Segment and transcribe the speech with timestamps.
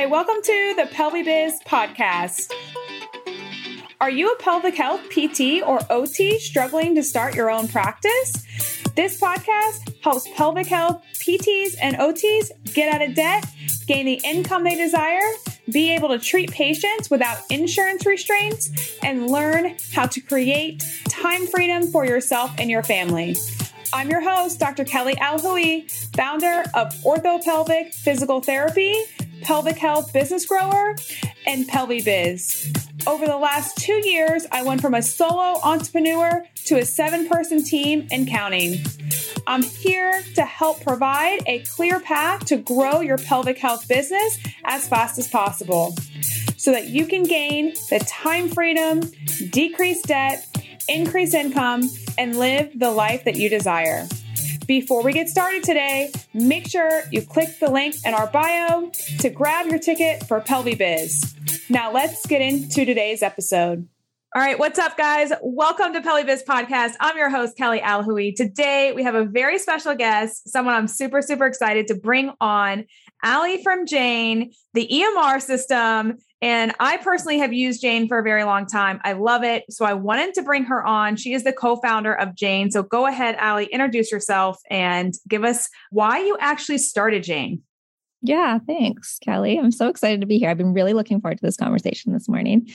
[0.00, 2.50] Hi, welcome to the PelviBiz podcast.
[4.00, 8.32] Are you a pelvic health PT or OT struggling to start your own practice?
[8.96, 13.44] This podcast helps pelvic health PTs and OTs get out of debt,
[13.86, 15.20] gain the income they desire,
[15.70, 21.82] be able to treat patients without insurance restraints, and learn how to create time freedom
[21.82, 23.36] for yourself and your family.
[23.92, 24.84] I'm your host, Dr.
[24.84, 28.94] Kelly Alhooie, founder of Orthopelvic Physical Therapy,
[29.42, 30.96] Pelvic Health Business Grower,
[31.46, 33.06] and PelviBiz.
[33.06, 37.64] Over the last two years, I went from a solo entrepreneur to a seven person
[37.64, 38.84] team and counting.
[39.46, 44.86] I'm here to help provide a clear path to grow your pelvic health business as
[44.86, 45.94] fast as possible
[46.56, 49.00] so that you can gain the time freedom,
[49.48, 50.46] decrease debt,
[50.88, 51.88] increase income,
[52.18, 54.06] and live the life that you desire.
[54.70, 59.28] Before we get started today, make sure you click the link in our bio to
[59.28, 61.68] grab your ticket for PelviBiz.
[61.68, 63.88] Now let's get into today's episode.
[64.32, 65.32] All right, what's up, guys?
[65.42, 66.92] Welcome to PelviBiz Podcast.
[67.00, 68.32] I'm your host, Kelly Alhooie.
[68.32, 72.84] Today, we have a very special guest, someone I'm super, super excited to bring on,
[73.22, 76.18] Allie from Jane, the EMR system.
[76.42, 79.00] And I personally have used Jane for a very long time.
[79.04, 79.64] I love it.
[79.70, 81.16] So I wanted to bring her on.
[81.16, 82.70] She is the co founder of Jane.
[82.70, 87.62] So go ahead, Allie, introduce yourself and give us why you actually started Jane.
[88.22, 89.58] Yeah, thanks, Kelly.
[89.58, 90.50] I'm so excited to be here.
[90.50, 92.68] I've been really looking forward to this conversation this morning.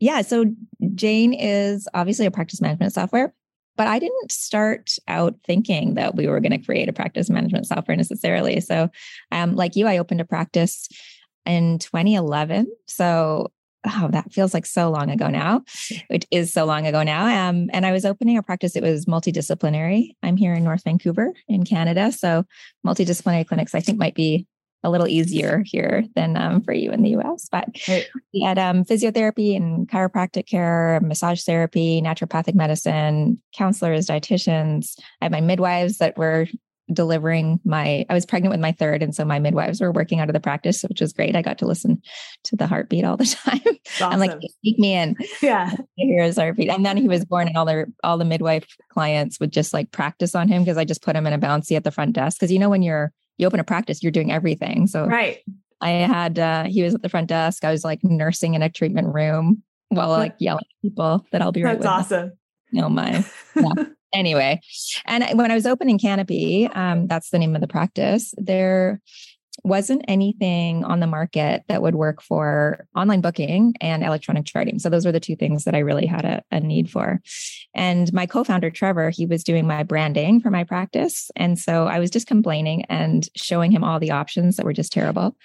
[0.00, 0.46] Yeah, so
[0.94, 3.34] Jane is obviously a practice management software,
[3.76, 7.66] but I didn't start out thinking that we were going to create a practice management
[7.66, 8.60] software necessarily.
[8.60, 8.88] So,
[9.30, 10.88] um, like you, I opened a practice
[11.46, 12.66] in 2011.
[12.86, 13.50] So,
[13.84, 15.62] oh, that feels like so long ago now.
[16.10, 17.48] It is so long ago now.
[17.48, 18.76] Um, and I was opening a practice.
[18.76, 20.14] It was multidisciplinary.
[20.22, 22.12] I'm here in North Vancouver in Canada.
[22.12, 22.44] So,
[22.86, 24.46] multidisciplinary clinics, I think, might be
[24.84, 27.48] a little easier here than um, for you in the US.
[27.50, 28.06] But right.
[28.34, 34.94] we had um, physiotherapy and chiropractic care, massage therapy, naturopathic medicine, counselors, dietitians.
[35.20, 36.46] I had my midwives that were
[36.92, 40.28] delivering my i was pregnant with my third and so my midwives were working out
[40.28, 42.02] of the practice which was great i got to listen
[42.42, 43.60] to the heartbeat all the time
[44.00, 44.12] awesome.
[44.12, 47.56] i'm like speak me in yeah hear his heartbeat and then he was born and
[47.56, 51.02] all the all the midwife clients would just like practice on him because i just
[51.02, 53.46] put him in a bouncy at the front desk because you know when you're you
[53.46, 54.86] open a practice, you're doing everything.
[54.86, 55.38] So right.
[55.80, 57.64] I had uh he was at the front desk.
[57.64, 61.52] I was like nursing in a treatment room while like yelling at people that I'll
[61.52, 62.32] be right That's awesome.
[62.72, 63.72] No, my yeah.
[64.14, 64.60] anyway.
[65.04, 69.00] And when I was opening Canopy, um, that's the name of the practice, there
[69.64, 74.78] wasn't anything on the market that would work for online booking and electronic charting.
[74.78, 77.20] So those were the two things that I really had a, a, need for.
[77.74, 81.98] And my co-founder Trevor, he was doing my branding for my practice, and so I
[81.98, 85.36] was just complaining and showing him all the options that were just terrible.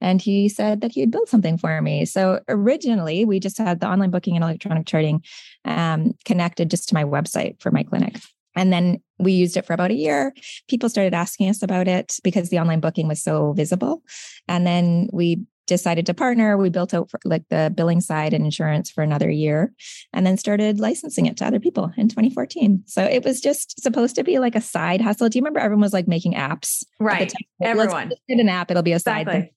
[0.00, 2.04] And he said that he had built something for me.
[2.04, 5.22] So originally, we just had the online booking and electronic charting
[5.64, 8.16] um, connected just to my website for my clinic.
[8.56, 10.34] And then we used it for about a year.
[10.68, 14.02] People started asking us about it because the online booking was so visible.
[14.48, 16.56] And then we decided to partner.
[16.56, 19.72] We built out like the billing side and insurance for another year
[20.12, 22.84] and then started licensing it to other people in 2014.
[22.86, 25.28] So it was just supposed to be like a side hustle.
[25.28, 26.84] Do you remember everyone was like making apps?
[27.00, 27.32] Right.
[27.60, 28.08] Everyone.
[28.10, 28.70] Let's get an app.
[28.70, 29.50] It'll be a side thing.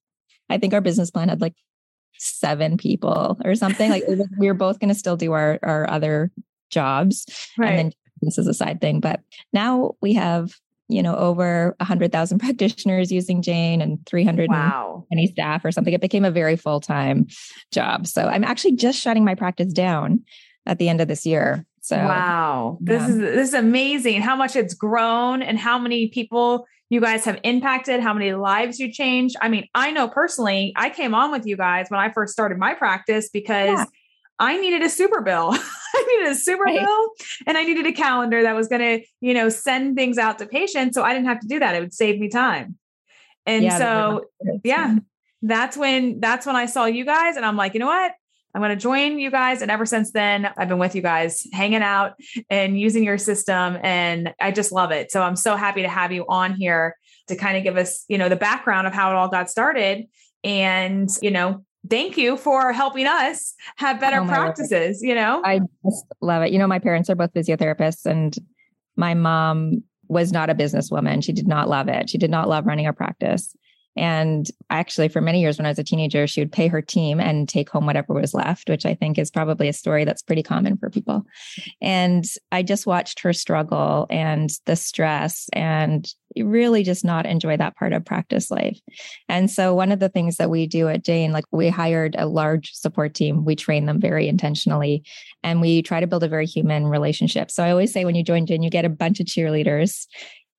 [0.50, 1.54] I think our business plan had like
[2.18, 3.90] seven people or something.
[3.90, 4.04] Like
[4.40, 6.32] we were both going to still do our, our other
[6.70, 7.26] jobs
[7.58, 7.70] right.
[7.70, 9.00] and then this is a side thing.
[9.00, 9.22] But
[9.54, 10.54] now we have,
[10.88, 15.06] you know, over 100,000 practitioners using Jane and 300 wow.
[15.12, 15.94] Any staff or something.
[15.94, 17.28] It became a very full time
[17.72, 18.08] job.
[18.08, 20.24] So I'm actually just shutting my practice down
[20.66, 21.66] at the end of this year.
[21.82, 26.68] So wow, this is this is amazing how much it's grown and how many people
[26.90, 29.36] you guys have impacted, how many lives you changed.
[29.42, 32.58] I mean, I know personally, I came on with you guys when I first started
[32.58, 33.86] my practice because yeah.
[34.40, 35.56] I needed a super bill.
[36.00, 36.80] I needed a super right.
[36.80, 37.10] bill
[37.48, 40.46] and I needed a calendar that was going to, you know, send things out to
[40.46, 40.96] patients.
[40.96, 41.76] So I didn't have to do that.
[41.76, 42.78] It would save me time.
[43.46, 44.26] And yeah, so,
[44.64, 44.96] yeah,
[45.42, 48.14] that's when, that's when I saw you guys and I'm like, you know what?
[48.54, 49.62] I'm going to join you guys.
[49.62, 52.14] And ever since then, I've been with you guys, hanging out
[52.50, 53.78] and using your system.
[53.84, 55.12] And I just love it.
[55.12, 56.96] So I'm so happy to have you on here
[57.28, 60.08] to kind of give us, you know, the background of how it all got started
[60.44, 65.42] and, you know, thank you for helping us have better oh practices, you know?
[65.46, 66.52] I just love it.
[66.52, 68.36] You know, my parents are both physiotherapists and
[68.96, 71.24] my mom was not a businesswoman.
[71.24, 72.10] She did not love it.
[72.10, 73.56] She did not love running a practice.
[73.96, 77.20] And actually, for many years when I was a teenager, she would pay her team
[77.20, 80.44] and take home whatever was left, which I think is probably a story that's pretty
[80.44, 81.26] common for people.
[81.82, 87.76] And I just watched her struggle and the stress and really just not enjoy that
[87.76, 88.80] part of practice life.
[89.28, 92.28] And so, one of the things that we do at Jane, like we hired a
[92.28, 95.04] large support team, we train them very intentionally,
[95.44, 97.52] and we try to build a very human relationship.
[97.52, 100.08] So, I always say when you join Jane, you get a bunch of cheerleaders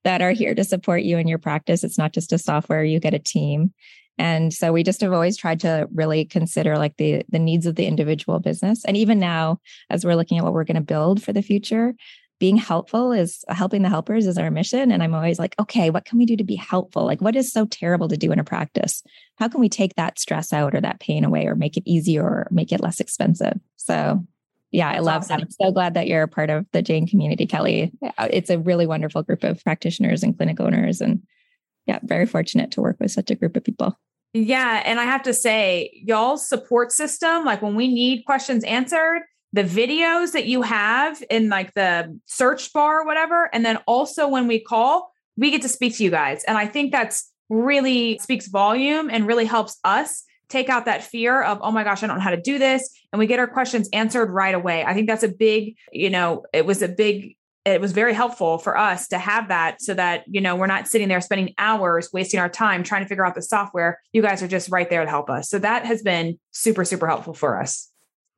[0.05, 1.84] that are here to support you in your practice.
[1.84, 3.73] It's not just a software, you get a team.
[4.20, 7.76] And so we just have always tried to really consider like the the needs of
[7.76, 8.84] the individual business.
[8.84, 11.94] And even now, as we're looking at what we're going to build for the future,
[12.40, 14.90] being helpful is helping the helpers is our mission.
[14.90, 17.04] And I'm always like, okay, what can we do to be helpful?
[17.04, 19.02] Like, what is so terrible to do in a practice?
[19.37, 22.25] How can we take that stress out or that pain away or make it easier
[22.25, 23.60] or make it less expensive?
[23.76, 24.26] So
[24.72, 25.37] yeah, I love awesome.
[25.37, 25.42] that.
[25.42, 27.92] I'm so glad that you're a part of the Jane community, Kelly.
[28.02, 31.00] Uh, it's a really wonderful group of practitioners and clinic owners.
[31.00, 31.22] And
[31.87, 33.98] yeah, very fortunate to work with such a group of people.
[34.32, 34.82] Yeah.
[34.84, 39.22] And I have to say, y'all's support system, like when we need questions answered,
[39.52, 43.50] the videos that you have in like the search bar or whatever.
[43.52, 46.44] And then also when we call, we get to speak to you guys.
[46.44, 51.43] And I think that's really speaks volume and really helps us take out that fear
[51.43, 52.88] of, oh my gosh, I don't know how to do this.
[53.12, 54.85] And we get our questions answered right away.
[54.85, 58.58] I think that's a big, you know, it was a big, it was very helpful
[58.58, 62.11] for us to have that so that, you know, we're not sitting there spending hours
[62.12, 64.00] wasting our time trying to figure out the software.
[64.12, 65.49] You guys are just right there to help us.
[65.49, 67.88] So that has been super, super helpful for us.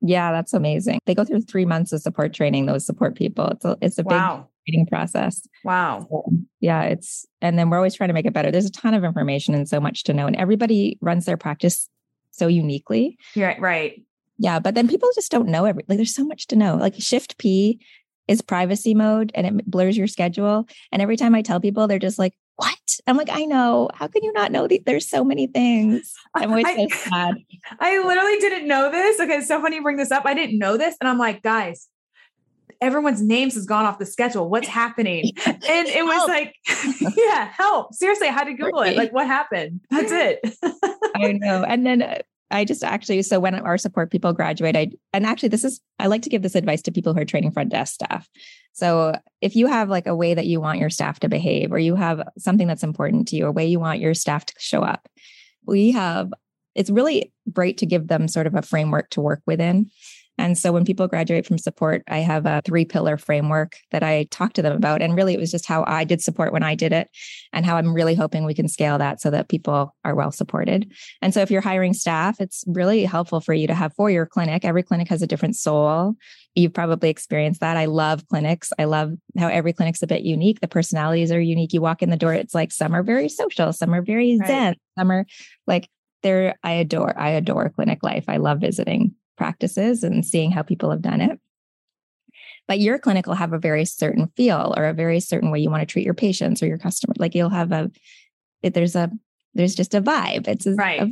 [0.05, 0.99] Yeah, that's amazing.
[1.05, 3.47] They go through three months of support training, those support people.
[3.47, 4.49] It's a, it's a wow.
[4.65, 5.47] big training process.
[5.63, 6.05] Wow.
[6.09, 6.29] So,
[6.59, 8.51] yeah, it's, and then we're always trying to make it better.
[8.51, 11.89] There's a ton of information and so much to know, and everybody runs their practice
[12.31, 13.17] so uniquely.
[13.33, 14.03] Right, right.
[14.37, 16.75] Yeah, but then people just don't know every like there's so much to know.
[16.75, 17.79] Like shift P
[18.27, 20.67] is privacy mode and it blurs your schedule.
[20.91, 22.33] And every time I tell people, they're just like?
[23.05, 23.89] I'm like, I know.
[23.93, 26.13] How can you not know that there's so many things?
[26.33, 27.35] I'm always I, so sad.
[27.79, 29.19] I literally didn't know this.
[29.19, 30.25] Okay, it's so funny you bring this up.
[30.25, 30.95] I didn't know this.
[31.01, 31.89] And I'm like, guys,
[32.79, 34.49] everyone's names has gone off the schedule.
[34.49, 35.31] What's happening?
[35.45, 36.29] And it was help.
[36.29, 36.55] like,
[37.17, 37.93] yeah, help.
[37.93, 38.97] Seriously, I had to Google it.
[38.97, 39.79] Like, what happened?
[39.89, 40.39] That's it.
[41.15, 41.63] I know.
[41.63, 42.19] And then uh,
[42.53, 46.05] I just actually, so when our support people graduate, I, and actually, this is, I
[46.07, 48.29] like to give this advice to people who are training front desk staff.
[48.73, 51.79] So if you have like a way that you want your staff to behave, or
[51.79, 54.83] you have something that's important to you, a way you want your staff to show
[54.83, 55.09] up,
[55.65, 56.31] we have,
[56.75, 59.89] it's really great to give them sort of a framework to work within.
[60.43, 64.25] And so when people graduate from support, I have a three pillar framework that I
[64.29, 65.01] talk to them about.
[65.01, 67.09] And really, it was just how I did support when I did it
[67.53, 70.91] and how I'm really hoping we can scale that so that people are well supported.
[71.21, 74.25] And so if you're hiring staff, it's really helpful for you to have for your
[74.25, 74.65] clinic.
[74.65, 76.15] Every clinic has a different soul.
[76.55, 77.77] You've probably experienced that.
[77.77, 78.73] I love clinics.
[78.77, 80.59] I love how every clinic's a bit unique.
[80.59, 81.71] The personalities are unique.
[81.71, 84.47] You walk in the door, it's like some are very social, some are very right.
[84.47, 85.25] zen, some are
[85.67, 85.87] like
[86.21, 88.25] they're, I adore, I adore clinic life.
[88.27, 91.39] I love visiting practices and seeing how people have done it.
[92.67, 95.69] But your clinic will have a very certain feel or a very certain way you
[95.69, 97.13] want to treat your patients or your customer.
[97.17, 97.91] Like you'll have a,
[98.61, 99.11] there's a,
[99.53, 100.47] there's just a vibe.
[100.47, 101.01] It's a, right.
[101.01, 101.09] A,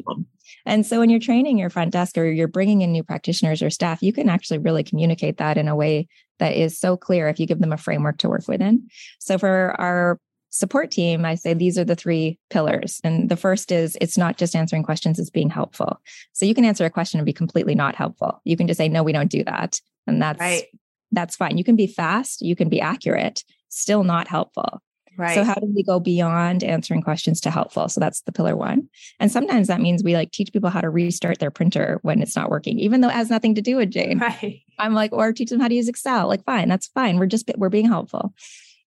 [0.66, 3.70] and so when you're training your front desk or you're bringing in new practitioners or
[3.70, 6.08] staff, you can actually really communicate that in a way
[6.40, 8.88] that is so clear if you give them a framework to work within.
[9.20, 10.20] So for our
[10.52, 13.02] support team, I say these are the three pillars.
[13.04, 16.00] And the first is it's not just answering questions, it's being helpful.
[16.34, 18.42] So you can answer a question and be completely not helpful.
[18.44, 19.80] You can just say, no, we don't do that.
[20.06, 20.66] And that's right.
[21.12, 21.58] that's fine.
[21.58, 24.82] You can be fast, you can be accurate, still not helpful.
[25.18, 25.36] Right.
[25.36, 27.90] So how do we go beyond answering questions to helpful?
[27.90, 28.90] So that's the pillar one.
[29.20, 32.36] And sometimes that means we like teach people how to restart their printer when it's
[32.36, 34.20] not working, even though it has nothing to do with Jane.
[34.32, 34.62] Right.
[34.80, 36.28] I'm like, or teach them how to use Excel.
[36.28, 37.18] Like, fine, that's fine.
[37.18, 38.34] We're just we're being helpful.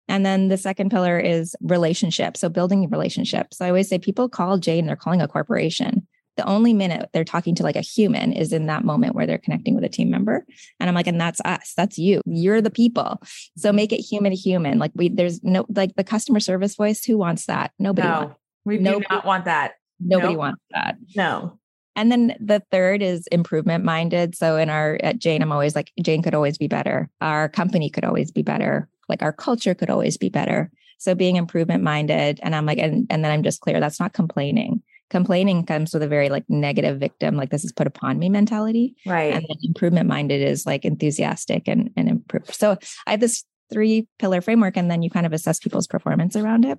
[0.08, 2.36] And then the second pillar is relationship.
[2.36, 3.58] So building relationships.
[3.58, 6.06] So I always say people call Jane, they're calling a corporation.
[6.36, 9.38] The only minute they're talking to like a human is in that moment where they're
[9.38, 10.44] connecting with a team member.
[10.80, 11.72] And I'm like, and that's us.
[11.76, 12.20] That's you.
[12.26, 13.22] You're the people.
[13.56, 14.78] So make it human to human.
[14.78, 17.04] Like we, there's no, like the customer service voice.
[17.04, 17.70] Who wants that?
[17.78, 18.08] Nobody.
[18.08, 18.36] No, wants.
[18.64, 19.74] we do not want that.
[20.00, 20.38] Nobody nope.
[20.38, 20.96] wants that.
[21.14, 21.58] No.
[21.96, 24.34] And then the third is improvement minded.
[24.34, 27.08] So in our at Jane, I'm always like, Jane could always be better.
[27.20, 30.70] Our company could always be better like our culture could always be better.
[30.98, 32.40] So being improvement minded.
[32.42, 34.82] And I'm like, and, and then I'm just clear that's not complaining.
[35.10, 38.96] Complaining comes with a very like negative victim, like this is put upon me mentality.
[39.04, 39.34] Right.
[39.34, 42.54] And then improvement minded is like enthusiastic and, and improve.
[42.54, 46.36] So I have this three pillar framework and then you kind of assess people's performance
[46.36, 46.78] around it.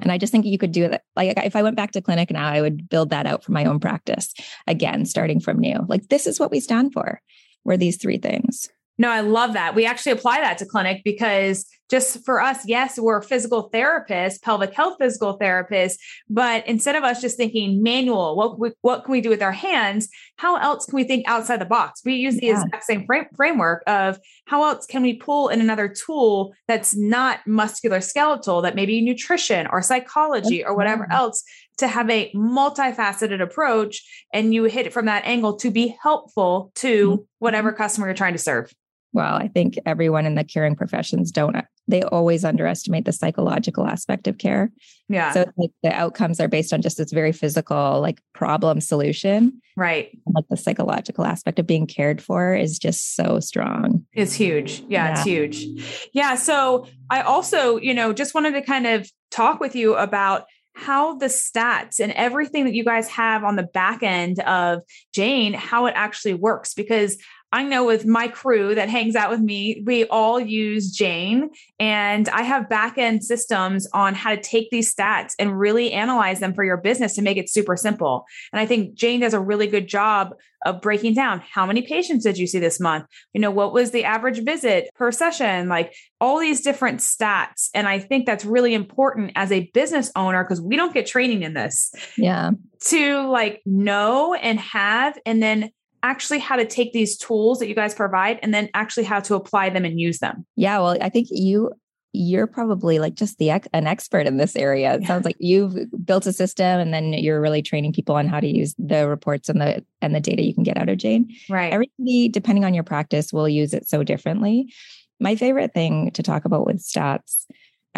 [0.00, 1.02] And I just think you could do it.
[1.16, 3.64] Like if I went back to clinic now, I would build that out for my
[3.64, 4.32] own practice
[4.66, 5.84] again, starting from new.
[5.88, 7.20] Like this is what we stand for.
[7.64, 8.68] We're these three things.
[8.98, 9.74] No, I love that.
[9.74, 14.74] We actually apply that to clinic because just for us, yes, we're physical therapists, pelvic
[14.74, 15.94] health physical therapists,
[16.28, 20.08] but instead of us just thinking manual, what what can we do with our hands?
[20.36, 22.02] How else can we think outside the box?
[22.04, 22.62] We use the yeah.
[22.62, 27.46] exact same frame, framework of how else can we pull in another tool that's not
[27.46, 31.42] muscular skeletal, that maybe nutrition or psychology or whatever else
[31.78, 34.02] to have a multifaceted approach
[34.34, 37.22] and you hit it from that angle to be helpful to mm-hmm.
[37.38, 38.72] whatever customer you're trying to serve
[39.18, 41.56] well i think everyone in the caring professions don't
[41.88, 44.70] they always underestimate the psychological aspect of care.
[45.08, 45.32] Yeah.
[45.32, 49.60] So like the outcomes are based on just this very physical like problem solution.
[49.74, 50.10] Right.
[50.26, 54.06] And, like the psychological aspect of being cared for is just so strong.
[54.12, 54.80] It's huge.
[54.80, 55.12] Yeah, yeah.
[55.12, 56.10] it's huge.
[56.12, 60.44] Yeah so i also you know just wanted to kind of talk with you about
[60.74, 64.80] how the stats and everything that you guys have on the back end of
[65.12, 66.72] Jane, how it actually works.
[66.72, 67.16] Because
[67.50, 72.28] I know with my crew that hangs out with me, we all use Jane, and
[72.28, 76.52] I have back end systems on how to take these stats and really analyze them
[76.52, 78.24] for your business to make it super simple.
[78.52, 80.34] And I think Jane does a really good job
[80.66, 83.06] of breaking down how many patients did you see this month?
[83.32, 85.68] You know, what was the average visit per session?
[85.68, 87.68] Like all these different stats.
[87.74, 91.44] And I think that's really important as a business owner because we don't get training
[91.44, 91.94] in this.
[92.16, 92.50] Yeah.
[92.88, 95.70] To like know and have, and then
[96.02, 99.34] actually how to take these tools that you guys provide and then actually how to
[99.34, 100.46] apply them and use them.
[100.56, 101.72] Yeah, well, I think you
[102.12, 104.94] you're probably like just the an expert in this area.
[104.94, 105.08] It yeah.
[105.08, 108.46] sounds like you've built a system and then you're really training people on how to
[108.46, 111.34] use the reports and the and the data you can get out of Jane.
[111.48, 111.72] Right.
[111.72, 114.72] Everybody depending on your practice will use it so differently.
[115.20, 117.44] My favorite thing to talk about with stats,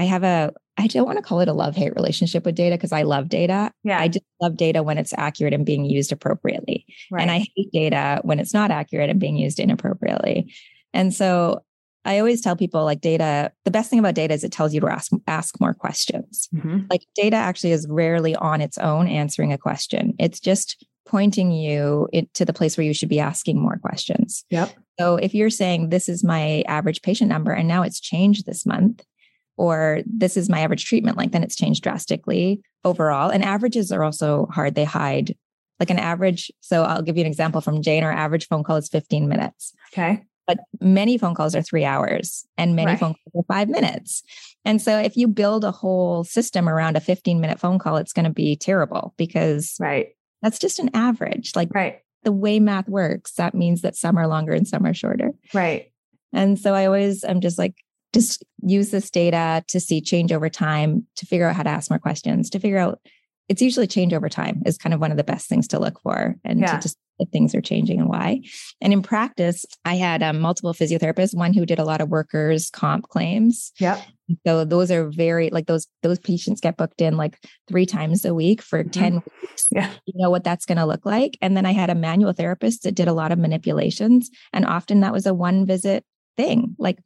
[0.01, 2.75] I have a I don't want to call it a love hate relationship with data
[2.75, 3.71] because I love data.
[3.85, 4.01] Yeah.
[4.01, 6.87] I just love data when it's accurate and being used appropriately.
[7.11, 7.21] Right.
[7.21, 10.55] And I hate data when it's not accurate and being used inappropriately.
[10.95, 11.65] And so
[12.07, 14.81] I always tell people like data, the best thing about data is it tells you
[14.81, 16.49] to ask ask more questions.
[16.55, 16.87] Mm-hmm.
[16.89, 20.15] Like data actually is rarely on its own answering a question.
[20.19, 24.47] It's just pointing you to the place where you should be asking more questions.
[24.49, 24.71] Yep.
[24.99, 28.65] So if you're saying this is my average patient number and now it's changed this
[28.65, 29.05] month,
[29.61, 33.29] or this is my average treatment length and it's changed drastically overall.
[33.29, 34.75] And averages are also hard.
[34.75, 35.37] They hide
[35.79, 36.51] like an average.
[36.61, 38.03] So I'll give you an example from Jane.
[38.03, 39.75] Our average phone call is 15 minutes.
[39.93, 40.25] Okay.
[40.47, 42.99] But many phone calls are three hours and many right.
[42.99, 44.23] phone calls are five minutes.
[44.65, 48.15] And so if you build a whole system around a 15 minute phone call, it's
[48.15, 50.09] going to be terrible because right.
[50.41, 51.53] that's just an average.
[51.55, 51.99] Like right.
[52.25, 55.33] the way math works, that means that some are longer and some are shorter.
[55.53, 55.93] Right.
[56.33, 57.75] And so I always, I'm just like,
[58.13, 61.91] just use this data to see change over time, to figure out how to ask
[61.91, 63.01] more questions, to figure out
[63.49, 66.01] it's usually change over time is kind of one of the best things to look
[66.01, 66.77] for and yeah.
[66.77, 68.41] to just if things are changing and why.
[68.81, 72.71] And in practice, I had um, multiple physiotherapists, one who did a lot of workers
[72.71, 73.73] comp claims.
[73.79, 74.01] Yeah.
[74.47, 77.39] So those are very like those those patients get booked in like
[77.69, 78.91] three times a week for mm-hmm.
[78.91, 79.67] 10 weeks.
[79.71, 79.91] Yeah.
[80.07, 81.37] You know what that's going to look like.
[81.43, 84.31] And then I had a manual therapist that did a lot of manipulations.
[84.53, 86.05] And often that was a one visit
[86.37, 86.77] thing.
[86.79, 86.99] Like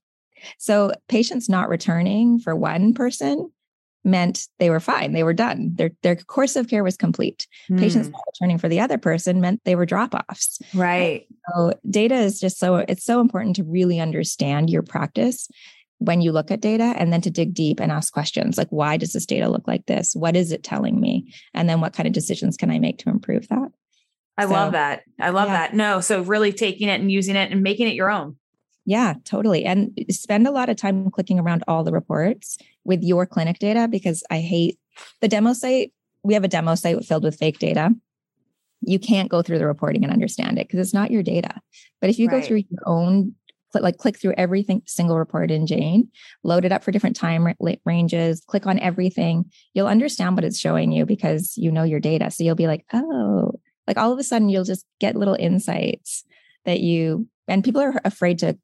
[0.59, 3.51] so patients not returning for one person
[4.05, 5.13] meant they were fine.
[5.13, 5.73] They were done.
[5.75, 7.47] Their their course of care was complete.
[7.71, 7.79] Mm.
[7.79, 10.61] Patients not returning for the other person meant they were drop-offs.
[10.75, 11.27] Right.
[11.49, 15.49] So data is just so it's so important to really understand your practice
[15.99, 18.97] when you look at data and then to dig deep and ask questions like why
[18.97, 20.15] does this data look like this?
[20.15, 21.33] What is it telling me?
[21.55, 23.71] And then what kind of decisions can I make to improve that?
[24.37, 25.03] I so, love that.
[25.21, 25.55] I love yeah.
[25.55, 25.75] that.
[25.75, 28.37] No, so really taking it and using it and making it your own.
[28.87, 29.65] Yeah, totally.
[29.65, 33.89] And spend a lot of time clicking around all the reports with your clinic data
[33.89, 34.79] because I hate
[35.21, 35.93] the demo site.
[36.23, 37.91] We have a demo site filled with fake data.
[38.83, 41.61] You can't go through the reporting and understand it because it's not your data.
[42.01, 42.41] But if you right.
[42.41, 43.35] go through your own,
[43.73, 46.09] like click through everything, single report in Jane,
[46.43, 47.49] load it up for different time
[47.87, 52.31] ranges, click on everything, you'll understand what it's showing you because you know your data.
[52.31, 53.53] So you'll be like, oh,
[53.87, 56.25] like all of a sudden you'll just get little insights
[56.67, 58.59] that you, and people are afraid to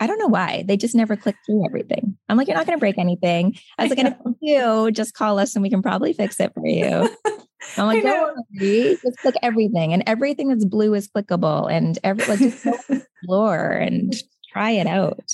[0.00, 0.64] I don't know why.
[0.66, 2.16] They just never click through everything.
[2.28, 3.56] I'm like, you're not going to break anything.
[3.78, 6.52] I was like, and if you just call us and we can probably fix it
[6.54, 7.08] for you.
[7.76, 9.92] I'm like, don't worry, just click everything.
[9.92, 11.70] And everything that's blue is clickable.
[11.70, 14.14] And every like just explore and
[14.52, 15.28] try it out.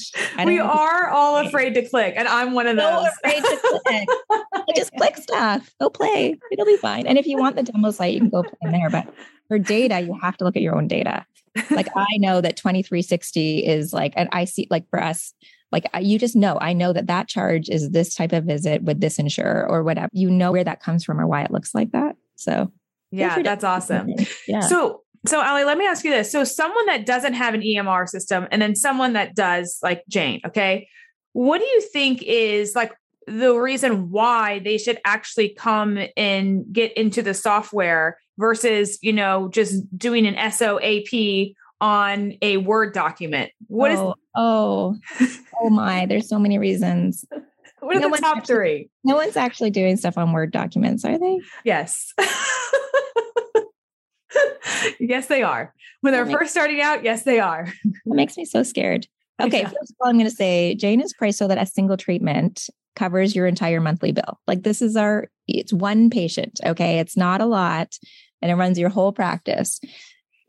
[0.44, 3.04] We are all afraid to click, and I'm one of those.
[3.04, 4.08] So afraid to click.
[4.74, 5.70] just click stuff.
[5.80, 6.38] Go play.
[6.50, 7.06] It'll be fine.
[7.06, 8.90] And if you want the demo site, you can go play in there.
[8.90, 9.12] But
[9.48, 11.24] for data, you have to look at your own data
[11.70, 15.34] like I know that 2360 is like, and I see like for us,
[15.70, 19.00] like you just know, I know that that charge is this type of visit with
[19.00, 20.10] this insurer or whatever.
[20.12, 22.16] You know where that comes from or why it looks like that.
[22.36, 22.70] So
[23.10, 24.10] yeah, that's awesome.
[24.46, 24.60] Yeah.
[24.60, 26.32] So So, Allie, let me ask you this.
[26.32, 30.40] So, someone that doesn't have an EMR system and then someone that does, like Jane,
[30.44, 30.88] okay,
[31.32, 32.92] what do you think is like
[33.26, 39.48] the reason why they should actually come and get into the software versus, you know,
[39.48, 43.52] just doing an SOAP on a Word document?
[43.68, 44.96] What oh, is Oh,
[45.60, 47.24] oh my, there's so many reasons.
[47.80, 48.90] What are no the top actually, three?
[49.02, 51.40] No one's actually doing stuff on Word documents, are they?
[51.64, 52.14] Yes.
[55.00, 55.74] yes, they are.
[56.00, 57.66] When they're first starting out, yes, they are.
[57.84, 59.08] That makes me so scared.
[59.40, 59.68] Okay, yeah.
[59.68, 62.68] first of all, I'm going to say Jane is priced so that a single treatment
[62.94, 64.40] covers your entire monthly bill.
[64.46, 66.60] Like this is our, it's one patient.
[66.64, 66.98] Okay.
[66.98, 67.96] It's not a lot
[68.40, 69.80] and it runs your whole practice.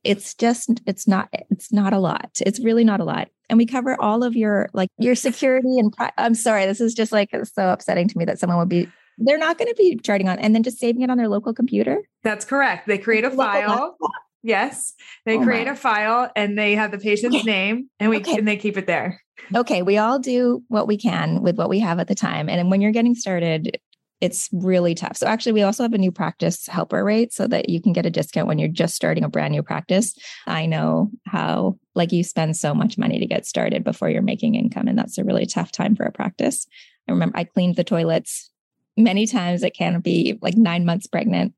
[0.03, 2.31] It's just, it's not, it's not a lot.
[2.45, 3.29] It's really not a lot.
[3.49, 6.93] And we cover all of your, like your security and pri- I'm sorry, this is
[6.93, 9.95] just like so upsetting to me that someone would be they're not going to be
[9.97, 12.01] charting on and then just saving it on their local computer.
[12.23, 12.87] That's correct.
[12.87, 13.95] They create a file.
[14.43, 14.93] Yes,
[15.25, 15.73] they oh create my.
[15.73, 17.45] a file and they have the patient's okay.
[17.45, 18.37] name and we okay.
[18.37, 19.21] and they keep it there.
[19.55, 22.49] Okay, we all do what we can with what we have at the time.
[22.49, 23.79] And when you're getting started,
[24.19, 25.17] it's really tough.
[25.17, 28.05] So actually, we also have a new practice helper rate so that you can get
[28.05, 30.13] a discount when you're just starting a brand new practice.
[30.45, 34.55] I know how like you spend so much money to get started before you're making
[34.55, 36.67] income and that's a really tough time for a practice.
[37.07, 38.49] I remember I cleaned the toilets
[38.95, 41.53] many times it can be like 9 months pregnant.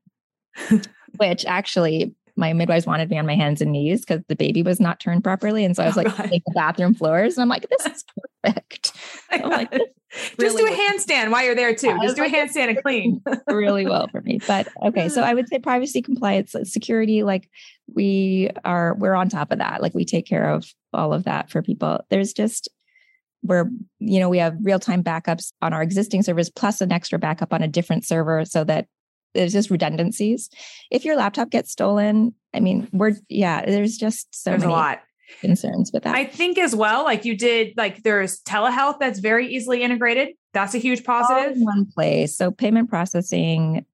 [1.18, 4.78] which actually my midwives wanted me on my hands and knees because the baby was
[4.78, 5.64] not turned properly.
[5.64, 7.36] And so I was like, the bathroom floors.
[7.36, 8.04] And I'm like, this is
[8.44, 8.92] perfect.
[9.30, 9.72] I'm like,
[10.38, 11.96] just do a handstand while you're there too.
[12.02, 13.22] Just do a handstand and clean.
[13.48, 14.38] really well for me.
[14.46, 15.08] But okay.
[15.08, 17.48] So I would say privacy compliance, uh, security, like
[17.94, 19.80] we are, we're on top of that.
[19.80, 22.00] Like we take care of all of that for people.
[22.10, 22.68] There's just,
[23.42, 27.18] we're, you know, we have real time backups on our existing servers plus an extra
[27.18, 28.86] backup on a different server so that
[29.34, 30.50] there's just redundancies.
[30.90, 34.76] If your laptop gets stolen, I mean, we're yeah, there's just so there's many a
[34.76, 35.00] lot
[35.40, 36.14] concerns with that.
[36.14, 40.30] I think as well, like you did, like there's telehealth that's very easily integrated.
[40.52, 41.56] That's a huge positive.
[41.58, 42.36] One place.
[42.36, 43.84] So payment processing,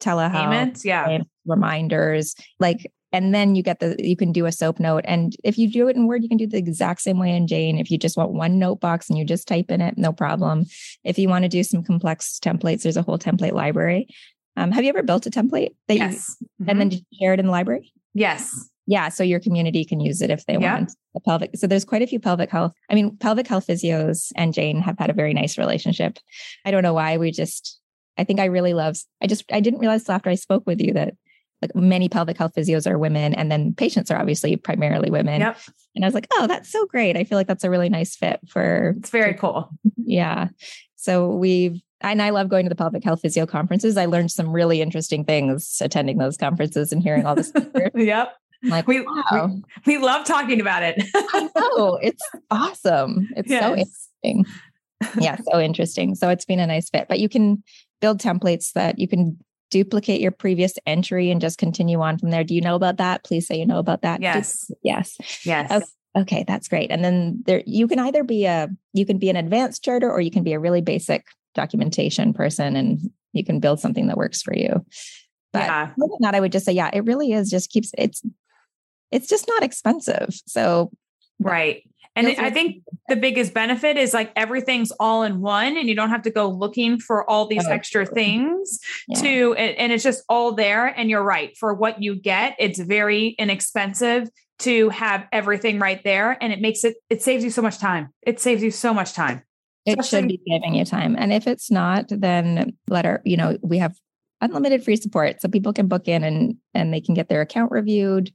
[0.00, 4.78] telehealth, payments, yeah, reminders, like and then you get the you can do a soap
[4.78, 7.34] note and if you do it in word you can do the exact same way
[7.34, 9.96] in jane if you just want one note box and you just type in it
[9.96, 10.64] no problem
[11.04, 14.06] if you want to do some complex templates there's a whole template library
[14.58, 16.36] um, have you ever built a template that yes.
[16.40, 16.70] you mm-hmm.
[16.70, 17.16] and then mm-hmm.
[17.18, 17.92] share it in the library?
[18.12, 18.68] Yes.
[18.86, 19.08] Yeah.
[19.10, 21.50] So your community can use it if they want the pelvic.
[21.56, 22.72] So there's quite a few pelvic health.
[22.90, 26.18] I mean, pelvic health physios and Jane have had a very nice relationship.
[26.64, 27.18] I don't know why.
[27.18, 27.78] We just,
[28.16, 30.94] I think I really love, I just, I didn't realize after I spoke with you
[30.94, 31.14] that
[31.60, 35.40] like many pelvic health physios are women and then patients are obviously primarily women.
[35.40, 35.58] Yep.
[35.94, 37.16] And I was like, oh, that's so great.
[37.16, 38.94] I feel like that's a really nice fit for.
[38.98, 39.68] It's very cool.
[40.10, 40.48] Yeah.
[40.96, 43.98] So we've and I love going to the pelvic health physio conferences.
[43.98, 47.52] I learned some really interesting things attending those conferences and hearing all this.
[47.94, 48.34] yep.
[48.64, 49.50] I'm like we, wow.
[49.84, 51.02] we, we love talking about it.
[51.14, 53.28] I know it's awesome.
[53.36, 53.62] It's yes.
[53.62, 54.46] so interesting.
[55.20, 56.14] Yeah, so interesting.
[56.14, 57.06] So it's been a nice fit.
[57.08, 57.62] But you can
[58.00, 59.38] build templates that you can
[59.70, 62.44] duplicate your previous entry and just continue on from there.
[62.44, 63.24] Do you know about that?
[63.24, 64.20] Please say you know about that.
[64.20, 64.70] Yes.
[64.82, 65.16] yes.
[65.44, 65.70] Yes.
[65.70, 65.84] Okay.
[66.16, 66.90] Okay, that's great.
[66.90, 70.20] And then there you can either be a you can be an advanced charter or
[70.20, 74.42] you can be a really basic documentation person and you can build something that works
[74.42, 74.84] for you.
[75.52, 75.90] But yeah.
[76.20, 78.22] not, I would just say, yeah, it really is just keeps it's
[79.10, 80.28] it's just not expensive.
[80.46, 80.90] So
[81.38, 81.82] right.
[82.18, 86.10] And I think the biggest benefit is like everything's all in one and you don't
[86.10, 88.78] have to go looking for all these oh, extra things
[89.08, 89.20] yeah.
[89.20, 93.28] to and it's just all there and you're right for what you get it's very
[93.38, 94.28] inexpensive
[94.58, 98.08] to have everything right there and it makes it it saves you so much time
[98.22, 99.42] it saves you so much time
[99.88, 101.16] it should be saving you time.
[101.18, 103.96] And if it's not, then let our, you know, we have
[104.40, 105.40] unlimited free support.
[105.40, 108.30] So people can book in and and they can get their account reviewed,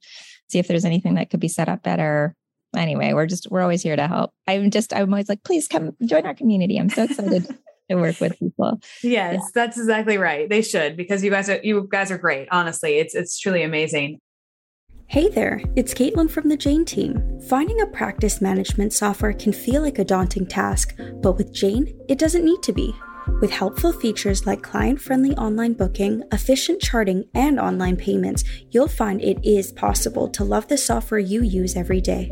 [0.49, 2.35] see if there's anything that could be set up better.
[2.75, 4.31] Anyway, we're just we're always here to help.
[4.47, 6.77] I'm just I'm always like, please come join our community.
[6.77, 7.47] I'm so excited
[7.89, 8.79] to work with people.
[9.01, 9.47] Yes, yeah.
[9.53, 10.49] that's exactly right.
[10.49, 12.47] They should because you guys are you guys are great.
[12.51, 14.19] Honestly, it's it's truly amazing.
[15.07, 17.39] Hey there, it's Caitlin from the Jane team.
[17.47, 22.17] Finding a practice management software can feel like a daunting task, but with Jane, it
[22.17, 22.95] doesn't need to be.
[23.39, 29.21] With helpful features like client friendly online booking, efficient charting, and online payments, you'll find
[29.21, 32.31] it is possible to love the software you use every day.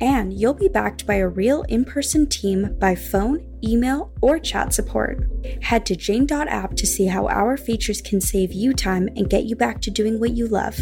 [0.00, 4.72] And you'll be backed by a real in person team by phone, email, or chat
[4.72, 5.28] support.
[5.62, 9.56] Head to jane.app to see how our features can save you time and get you
[9.56, 10.78] back to doing what you love.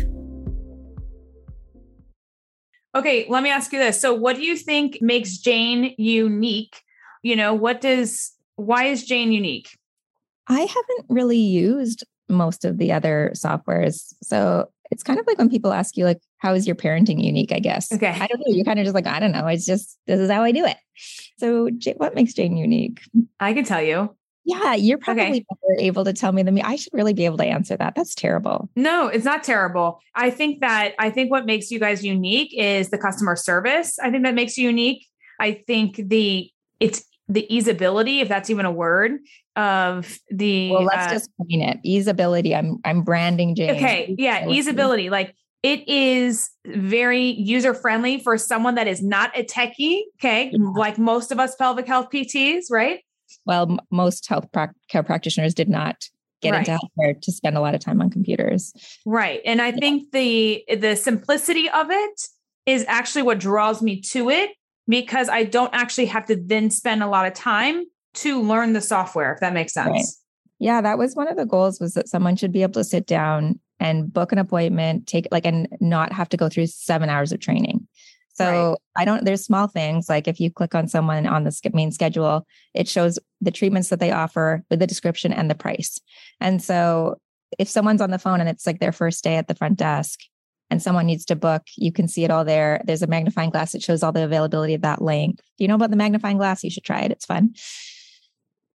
[2.95, 4.01] Okay, let me ask you this.
[4.01, 6.81] So, what do you think makes Jane unique?
[7.23, 9.77] You know, what does, why is Jane unique?
[10.49, 14.15] I haven't really used most of the other softwares.
[14.23, 17.53] So, it's kind of like when people ask you, like, how is your parenting unique?
[17.53, 17.93] I guess.
[17.93, 18.09] Okay.
[18.09, 18.55] I don't know.
[18.55, 19.47] You're kind of just like, I don't know.
[19.47, 20.77] It's just, this is how I do it.
[21.39, 23.01] So, what makes Jane unique?
[23.41, 24.15] I can tell you.
[24.49, 25.45] Yeah, you're probably okay.
[25.51, 26.63] better able to tell me than me.
[26.63, 27.95] I should really be able to answer that.
[27.95, 28.71] That's terrible.
[28.77, 30.01] No, it's not terrible.
[30.15, 33.99] I think that I think what makes you guys unique is the customer service.
[33.99, 35.07] I think that makes you unique.
[35.39, 39.19] I think the it's the easeability, if that's even a word,
[39.57, 41.79] of the well, let's uh, just coin it.
[41.85, 42.57] Easeability.
[42.57, 43.71] I'm I'm branding Jane.
[43.71, 44.15] Okay.
[44.19, 45.11] Yeah, easeability.
[45.11, 50.03] Like it is very user friendly for someone that is not a techie.
[50.19, 50.51] Okay.
[50.53, 50.59] Yeah.
[50.75, 53.01] Like most of us pelvic health PTs, right?
[53.45, 55.97] well, m- most health pra- care practitioners did not
[56.41, 56.69] get right.
[56.69, 58.73] into healthcare to spend a lot of time on computers.
[59.05, 59.41] Right.
[59.45, 59.77] And I yeah.
[59.77, 62.23] think the the simplicity of it
[62.67, 64.51] is actually what draws me to it
[64.89, 68.81] because I don't actually have to then spend a lot of time to learn the
[68.81, 69.89] software, if that makes sense.
[69.91, 70.05] Right.
[70.59, 73.07] Yeah, that was one of the goals was that someone should be able to sit
[73.07, 77.31] down and book an appointment, take like and not have to go through 7 hours
[77.31, 77.87] of training.
[78.35, 78.77] So right.
[78.97, 82.47] I don't, there's small things like if you click on someone on the main schedule,
[82.75, 86.01] it shows the treatments that they offer with the description and the price.
[86.41, 87.21] And so
[87.59, 90.21] if someone's on the phone and it's like their first day at the front desk
[90.71, 92.83] and someone needs to book, you can see it all there.
[92.85, 95.37] There's a magnifying glass that shows all the availability of that link.
[95.37, 96.63] Do you know about the magnifying glass?
[96.63, 97.11] You should try it.
[97.11, 97.55] It's fun.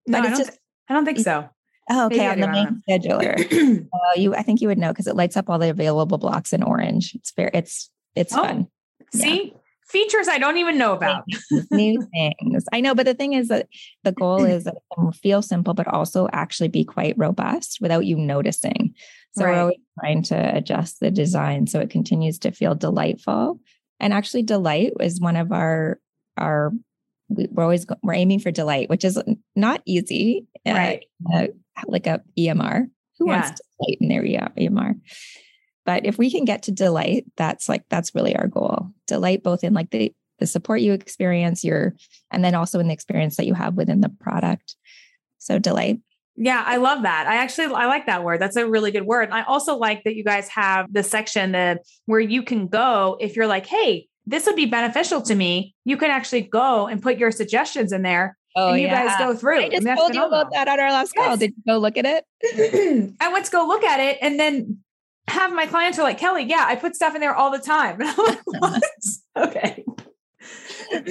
[0.07, 1.49] No, but I, don't just, I don't think so.
[1.89, 2.17] Oh, okay.
[2.17, 3.87] Maybe on the main scheduler.
[3.93, 6.53] uh, you, I think you would know because it lights up all the available blocks
[6.53, 7.13] in orange.
[7.15, 7.51] It's fair.
[7.53, 8.43] It's, it's oh.
[8.43, 8.67] fun.
[9.13, 9.59] See, yeah.
[9.91, 11.25] Features I don't even know about.
[11.71, 12.65] New things.
[12.71, 13.67] I know, but the thing is that
[14.03, 18.05] the goal is that it can feel simple, but also actually be quite robust without
[18.05, 18.95] you noticing.
[19.33, 19.51] So right.
[19.51, 23.59] we're always trying to adjust the design so it continues to feel delightful.
[23.99, 25.99] And actually, delight is one of our
[26.37, 26.71] our
[27.29, 29.21] we're always we're aiming for delight, which is
[29.55, 30.47] not easy.
[30.65, 31.03] Uh, right.
[31.33, 31.47] Uh,
[31.87, 32.87] like a EMR.
[33.19, 33.41] Who yeah.
[33.41, 34.99] wants to delight in their EMR?
[35.85, 38.89] But if we can get to delight, that's like that's really our goal.
[39.07, 41.95] Delight both in like the the support you experience, your
[42.31, 44.75] and then also in the experience that you have within the product.
[45.37, 45.99] So delight.
[46.35, 47.27] Yeah, I love that.
[47.27, 48.39] I actually I like that word.
[48.41, 49.29] That's a really good word.
[49.31, 53.35] I also like that you guys have the section that where you can go if
[53.35, 57.17] you're like, "Hey, this would be beneficial to me." You can actually go and put
[57.17, 59.07] your suggestions in there Oh, and you yeah.
[59.07, 59.61] guys go through.
[59.61, 61.25] I just told you about that on our last yes.
[61.25, 61.37] call.
[61.37, 63.13] Did you go look at it?
[63.21, 64.79] I went to go look at it, and then
[65.31, 67.99] have my clients are like, Kelly, yeah, I put stuff in there all the time.
[68.01, 68.83] And I'm like, what?
[69.37, 69.83] okay.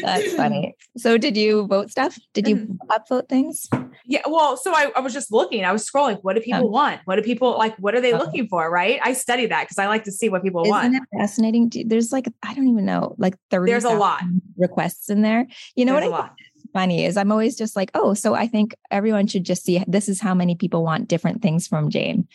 [0.03, 0.75] That's funny.
[0.97, 2.19] So did you vote stuff?
[2.35, 2.91] Did you mm-hmm.
[2.91, 3.69] upvote things?
[4.05, 4.21] Yeah.
[4.27, 6.19] Well, so I, I, was just looking, I was scrolling.
[6.23, 6.67] What do people oh.
[6.67, 7.01] want?
[7.05, 7.77] What do people like?
[7.79, 8.19] What are they oh.
[8.19, 8.71] looking for?
[8.71, 9.01] Right.
[9.03, 10.97] I study that because I like to see what people Isn't want.
[11.17, 11.71] Fascinating.
[11.87, 14.23] There's like, I don't even know, like 30 There's a lot
[14.59, 15.47] requests in there.
[15.77, 16.31] You know There's what I
[16.73, 20.09] funny is I'm always just like, oh, so I think everyone should just see this
[20.09, 22.29] is how many people want different things from Jane.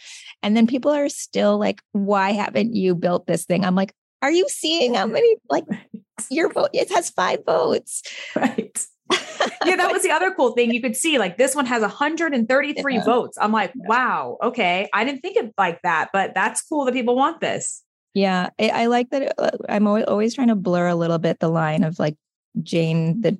[0.45, 3.65] And then people are still like, why haven't you built this thing?
[3.65, 5.63] I'm like, are you seeing how many like
[6.29, 6.69] your vote?
[6.71, 8.03] It has five votes.
[8.35, 8.85] Right.
[9.65, 10.71] yeah, that was the other cool thing.
[10.71, 13.03] You could see like this one has 133 yeah.
[13.03, 13.39] votes.
[13.41, 14.87] I'm like, wow, okay.
[14.93, 17.81] I didn't think of like that, but that's cool that people want this.
[18.13, 19.33] Yeah, I, I like that.
[19.39, 22.17] Uh, I'm always, always trying to blur a little bit the line of like
[22.61, 23.35] Jane, the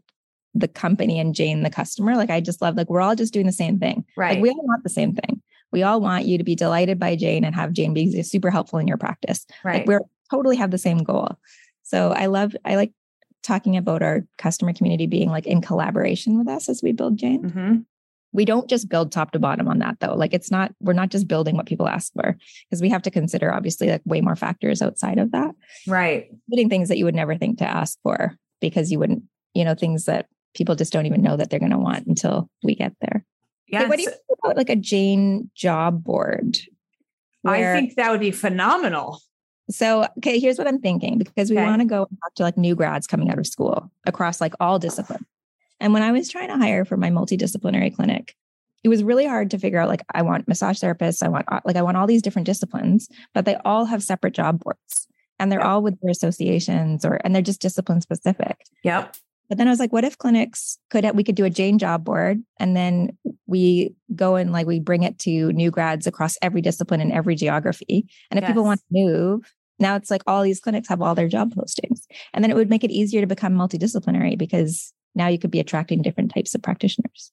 [0.56, 2.16] the company and Jane, the customer.
[2.16, 4.06] Like I just love, like we're all just doing the same thing.
[4.18, 4.34] Right.
[4.34, 5.42] Like we all want the same thing.
[5.76, 8.80] We all want you to be delighted by Jane and have Jane be super helpful
[8.80, 9.46] in your practice.
[9.62, 9.80] Right.
[9.80, 10.00] Like we're
[10.32, 11.38] totally have the same goal.
[11.84, 12.94] So I love, I like
[13.44, 17.44] talking about our customer community being like in collaboration with us as we build Jane.
[17.44, 17.76] Mm-hmm.
[18.32, 20.16] We don't just build top to bottom on that though.
[20.16, 22.38] Like it's not, we're not just building what people ask for
[22.70, 25.56] because we have to consider obviously like way more factors outside of that.
[25.86, 26.30] Right.
[26.48, 29.76] Including things that you would never think to ask for because you wouldn't, you know,
[29.76, 32.94] things that people just don't even know that they're going to want until we get
[33.02, 33.26] there.
[33.68, 33.88] Yeah.
[33.88, 36.60] what do you think about like a Jane job board?
[37.42, 39.22] Where, I think that would be phenomenal.
[39.70, 41.66] So, okay, here's what I'm thinking because we okay.
[41.66, 44.54] want to go and talk to like new grads coming out of school across like
[44.60, 45.26] all disciplines.
[45.80, 48.36] And when I was trying to hire for my multidisciplinary clinic,
[48.84, 51.76] it was really hard to figure out like I want massage therapists, I want like
[51.76, 55.08] I want all these different disciplines, but they all have separate job boards
[55.40, 55.68] and they're yep.
[55.68, 58.58] all with their associations or and they're just discipline specific.
[58.84, 59.16] Yep.
[59.48, 62.04] But then I was like, what if clinics could we could do a Jane job
[62.04, 66.62] board and then we go and like we bring it to new grads across every
[66.62, 68.08] discipline and every geography.
[68.32, 68.50] And if yes.
[68.50, 72.02] people want to move, now it's like all these clinics have all their job postings.
[72.34, 75.60] And then it would make it easier to become multidisciplinary because now you could be
[75.60, 77.32] attracting different types of practitioners.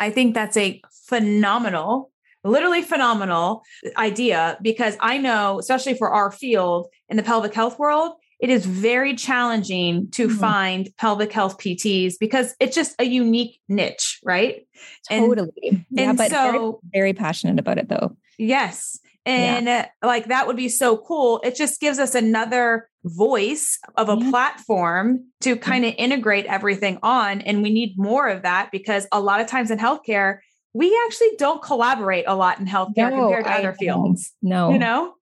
[0.00, 2.12] I think that's a phenomenal
[2.44, 3.62] literally phenomenal
[3.96, 8.66] idea because I know, especially for our field in the pelvic health world, it is
[8.66, 10.36] very challenging to mm-hmm.
[10.36, 14.66] find pelvic health PTs because it's just a unique niche, right?
[15.08, 15.52] Totally.
[15.62, 18.16] And, yeah, and but so very, very passionate about it though.
[18.38, 18.98] Yes.
[19.24, 19.86] And yeah.
[20.02, 21.40] like that would be so cool.
[21.44, 24.30] It just gives us another voice of a yeah.
[24.30, 27.42] platform to kind of integrate everything on.
[27.42, 30.38] And we need more of that because a lot of times in healthcare,
[30.74, 34.32] we actually don't collaborate a lot in healthcare no, compared to I other fields.
[34.42, 35.14] No, you know,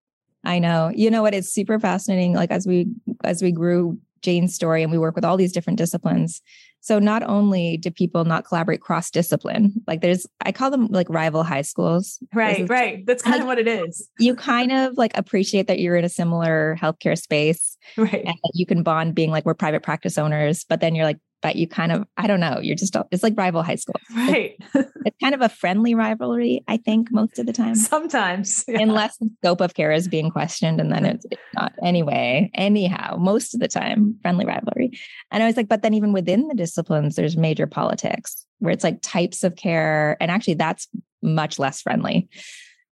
[0.45, 0.91] I know.
[0.95, 1.35] You know what?
[1.35, 2.35] It's super fascinating.
[2.35, 2.89] Like as we
[3.25, 6.43] as we grew Jane's story and we work with all these different disciplines.
[6.83, 11.11] So not only do people not collaborate cross discipline, like there's, I call them like
[11.11, 12.19] rival high schools.
[12.35, 13.05] Right, right.
[13.05, 14.09] That's kind like, of what it is.
[14.19, 17.77] You kind of like appreciate that you're in a similar healthcare space.
[17.99, 18.25] Right.
[18.25, 21.57] And you can bond being like, we're private practice owners, but then you're like, but
[21.57, 23.97] you kind of, I don't know, you're just, it's like rival high school.
[24.15, 24.57] Right.
[24.75, 27.75] It's, it's kind of a friendly rivalry, I think, most of the time.
[27.75, 28.65] Sometimes.
[28.71, 28.83] Yeah.
[28.83, 31.73] Unless the scope of care is being questioned and then it's, it's not.
[31.83, 34.93] Anyway, anyhow, most of the time, friendly rivalry.
[35.33, 38.85] And I was like, but then even within the disciplines, there's major politics where it's
[38.85, 40.17] like types of care.
[40.21, 40.87] And actually, that's
[41.21, 42.29] much less friendly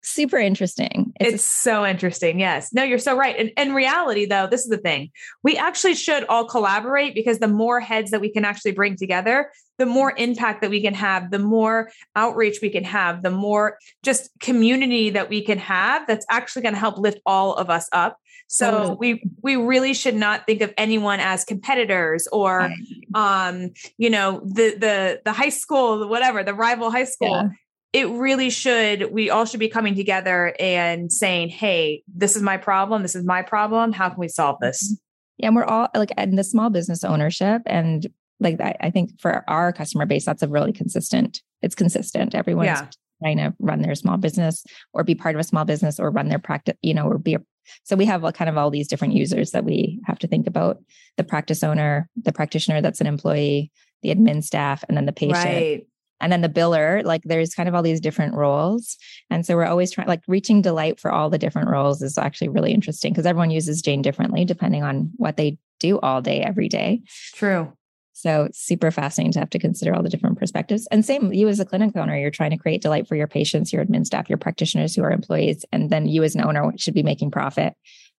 [0.07, 1.13] super interesting.
[1.19, 2.39] It's, it's so interesting.
[2.39, 2.73] Yes.
[2.73, 3.35] No, you're so right.
[3.37, 5.11] And in reality, though, this is the thing.
[5.43, 9.51] We actually should all collaborate because the more heads that we can actually bring together,
[9.77, 13.77] the more impact that we can have, the more outreach we can have, the more
[14.03, 17.87] just community that we can have that's actually going to help lift all of us
[17.91, 18.17] up.
[18.49, 22.71] So we we really should not think of anyone as competitors or
[23.13, 27.27] um you know the the the high school whatever the rival high school.
[27.27, 27.49] Yeah
[27.93, 32.57] it really should we all should be coming together and saying hey this is my
[32.57, 34.83] problem this is my problem how can we solve this?
[34.83, 34.95] Mm-hmm.
[35.37, 38.07] yeah and we're all like in the small business ownership and
[38.39, 42.35] like I, I think for our customer base that's a really consistent it's consistent.
[42.35, 42.87] Everyone's yeah.
[43.21, 46.29] trying to run their small business or be part of a small business or run
[46.29, 47.41] their practice you know or be a
[47.83, 50.77] so we have kind of all these different users that we have to think about.
[51.17, 53.71] The practice owner the practitioner that's an employee
[54.03, 55.43] the admin staff and then the patient.
[55.43, 55.87] Right
[56.19, 58.97] and then the biller like there's kind of all these different roles.
[59.29, 62.49] And so we're always trying like reaching delight for all the different roles is actually
[62.49, 66.69] really interesting because everyone uses jane differently depending on what they do all day every
[66.69, 67.01] day.
[67.33, 67.71] True.
[68.13, 70.87] So super fascinating to have to consider all the different perspectives.
[70.89, 73.71] And same you as a clinic owner you're trying to create delight for your patients
[73.71, 76.95] your admin staff your practitioners who are employees and then you as an owner should
[76.95, 77.73] be making profit.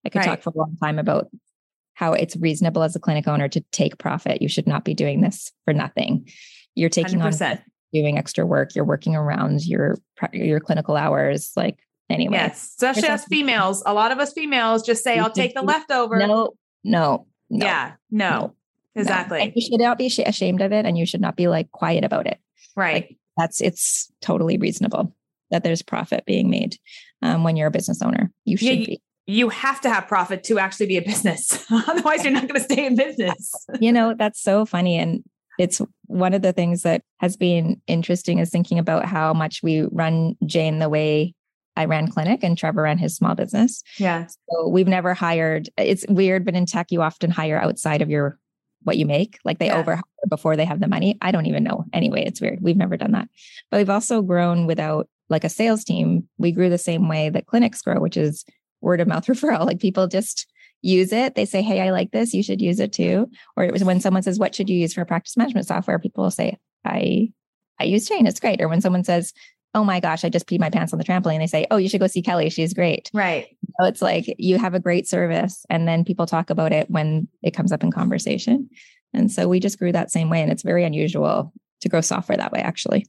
[0.05, 0.27] I could right.
[0.27, 1.29] talk for a long time about
[1.95, 4.41] how it's reasonable as a clinic owner to take profit.
[4.41, 6.29] You should not be doing this for nothing.
[6.77, 7.51] You're taking 100%.
[7.51, 7.59] on
[7.93, 9.97] doing extra work you're working around your
[10.33, 11.79] your clinical hours like
[12.11, 12.37] anyway.
[12.37, 13.83] Yes especially us females.
[13.87, 16.19] A lot of us females just say i'll take the leftover.
[16.19, 16.27] No
[16.85, 18.55] no, no yeah no, no
[18.95, 19.47] exactly.
[19.47, 19.53] No.
[19.55, 22.27] you should not be ashamed of it and you should not be like quiet about
[22.27, 22.39] it.
[22.77, 22.95] Right.
[22.95, 25.15] Like, that's it's totally reasonable
[25.51, 26.77] that there's profit being made
[27.23, 28.31] um, when you're a business owner.
[28.45, 29.03] You should yeah, be.
[29.27, 31.65] you have to have profit to actually be a business.
[31.71, 33.53] Otherwise you're not going to stay in business.
[33.81, 35.23] You know that's so funny and
[35.59, 39.83] it's one of the things that has been interesting is thinking about how much we
[39.93, 41.35] run Jane the way
[41.77, 43.83] I ran clinic and Trevor ran his small business.
[43.99, 44.27] Yeah.
[44.27, 48.39] So we've never hired, it's weird, but in tech, you often hire outside of your
[48.83, 49.39] what you make.
[49.45, 49.79] Like they yeah.
[49.79, 51.19] over before they have the money.
[51.21, 51.85] I don't even know.
[51.93, 52.61] Anyway, it's weird.
[52.63, 53.29] We've never done that.
[53.71, 56.29] But we've also grown without like a sales team.
[56.39, 58.45] We grew the same way that clinics grow, which is
[58.81, 59.67] word of mouth referral.
[59.67, 60.47] Like people just
[60.83, 61.35] use it.
[61.35, 62.35] They say, Hey, I like this.
[62.35, 63.31] You should use it too.
[63.57, 65.99] Or it was when someone says, What should you use for practice management software?
[65.99, 67.33] People will say, I
[67.81, 68.27] I use Jane.
[68.27, 68.61] It's great.
[68.61, 69.33] Or when someone says,
[69.75, 71.39] Oh my gosh, I just peed my pants on the trampoline.
[71.39, 72.51] They say, Oh, you should go see Kelly.
[72.51, 73.11] She's great.
[73.13, 73.47] Right.
[73.81, 75.65] So it's like you have a great service.
[75.71, 78.69] And then people talk about it when it comes up in conversation.
[79.15, 80.43] And so we just grew that same way.
[80.43, 83.07] And it's very unusual to grow software that way, actually.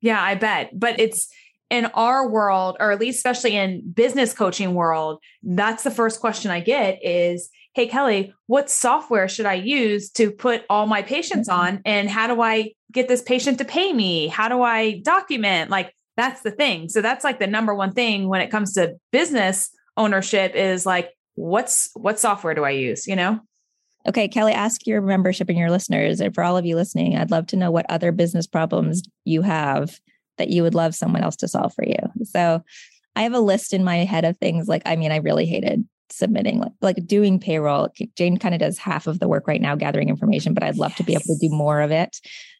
[0.00, 0.78] Yeah, I bet.
[0.78, 1.28] But it's
[1.72, 6.50] in our world, or at least especially in business coaching world, that's the first question
[6.50, 11.48] I get is, Hey, Kelly, what software should I use to put all my patients
[11.48, 11.60] mm-hmm.
[11.60, 11.82] on?
[11.86, 14.28] And how do I get this patient to pay me?
[14.28, 15.70] How do I document?
[15.70, 16.90] Like, that's the thing.
[16.90, 21.10] So that's like the number one thing when it comes to business ownership is like,
[21.36, 23.06] what's what software do I use?
[23.06, 23.40] You know?
[24.06, 27.30] Okay, Kelly, ask your membership and your listeners, and for all of you listening, I'd
[27.30, 29.98] love to know what other business problems you have
[30.42, 32.24] that you would love someone else to solve for you.
[32.24, 32.62] So
[33.14, 35.86] I have a list in my head of things like, I mean, I really hated
[36.10, 37.88] submitting like, like doing payroll.
[38.16, 40.90] Jane kind of does half of the work right now, gathering information, but I'd love
[40.90, 40.98] yes.
[40.98, 42.18] to be able to do more of it.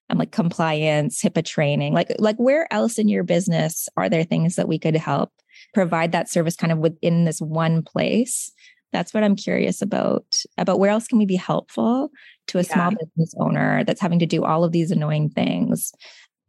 [0.09, 4.57] I'm like compliance, HIPAA training, like like where else in your business are there things
[4.57, 5.33] that we could help
[5.75, 8.53] provide that service kind of within this one place?
[8.93, 10.25] That's what I'm curious about.
[10.59, 12.11] About where else can we be helpful
[12.49, 12.75] to a yeah.
[12.75, 15.93] small business owner that's having to do all of these annoying things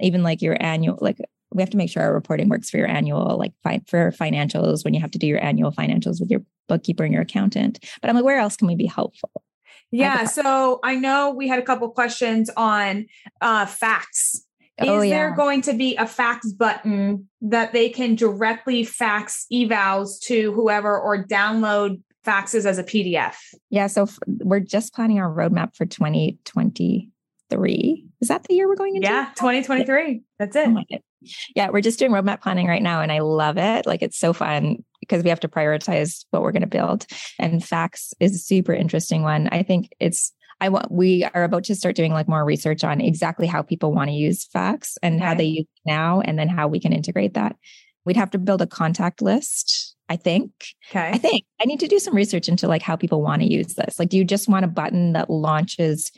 [0.04, 1.18] even like your annual like
[1.52, 4.84] we have to make sure our reporting works for your annual like fi- for financials
[4.84, 8.10] when you have to do your annual financials with your bookkeeper and your accountant but
[8.10, 9.32] i'm like where else can we be helpful
[9.92, 13.06] yeah so i know we had a couple questions on
[13.42, 14.46] uh fax
[14.80, 15.16] oh, is yeah.
[15.16, 21.00] there going to be a fax button that they can directly fax evals to whoever
[21.00, 23.36] or download faxes as a PDF?
[23.70, 23.88] Yeah.
[23.88, 25.86] So f- we're just planning our roadmap for
[27.54, 28.06] 2023.
[28.22, 29.08] Is that the year we're going into?
[29.08, 30.22] Yeah, 2023.
[30.40, 30.68] That's it.
[30.68, 30.98] Oh
[31.56, 33.86] yeah, we're just doing roadmap planning right now and I love it.
[33.86, 37.06] Like it's so fun because we have to prioritize what we're going to build.
[37.40, 39.50] And fax is a super interesting one.
[39.52, 43.02] I think it's I want we are about to start doing like more research on
[43.02, 45.26] exactly how people want to use fax and okay.
[45.26, 47.56] how they use it now and then how we can integrate that.
[48.06, 50.52] We'd have to build a contact list, I think.
[50.90, 51.10] Okay.
[51.10, 53.74] I think I need to do some research into like how people want to use
[53.76, 53.98] this.
[53.98, 56.12] Like do you just want a button that launches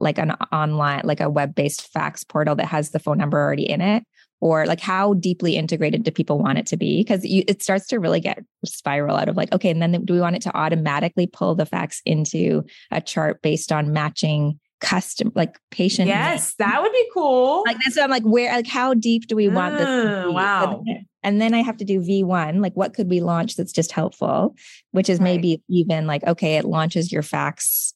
[0.00, 3.80] like an online like a web-based fax portal that has the phone number already in
[3.80, 4.04] it?
[4.40, 7.00] Or like how deeply integrated do people want it to be?
[7.00, 10.20] Because it starts to really get spiral out of like okay and then do we
[10.20, 15.56] want it to automatically pull the fax into a chart based on matching custom like
[15.70, 17.62] patient yes that would be cool.
[17.64, 20.82] Like that's so i'm like where like how deep do we want this mm, wow.
[21.22, 24.56] and then i have to do v1 like what could we launch that's just helpful?
[24.90, 25.24] Which is right.
[25.24, 27.94] maybe even like okay it launches your fax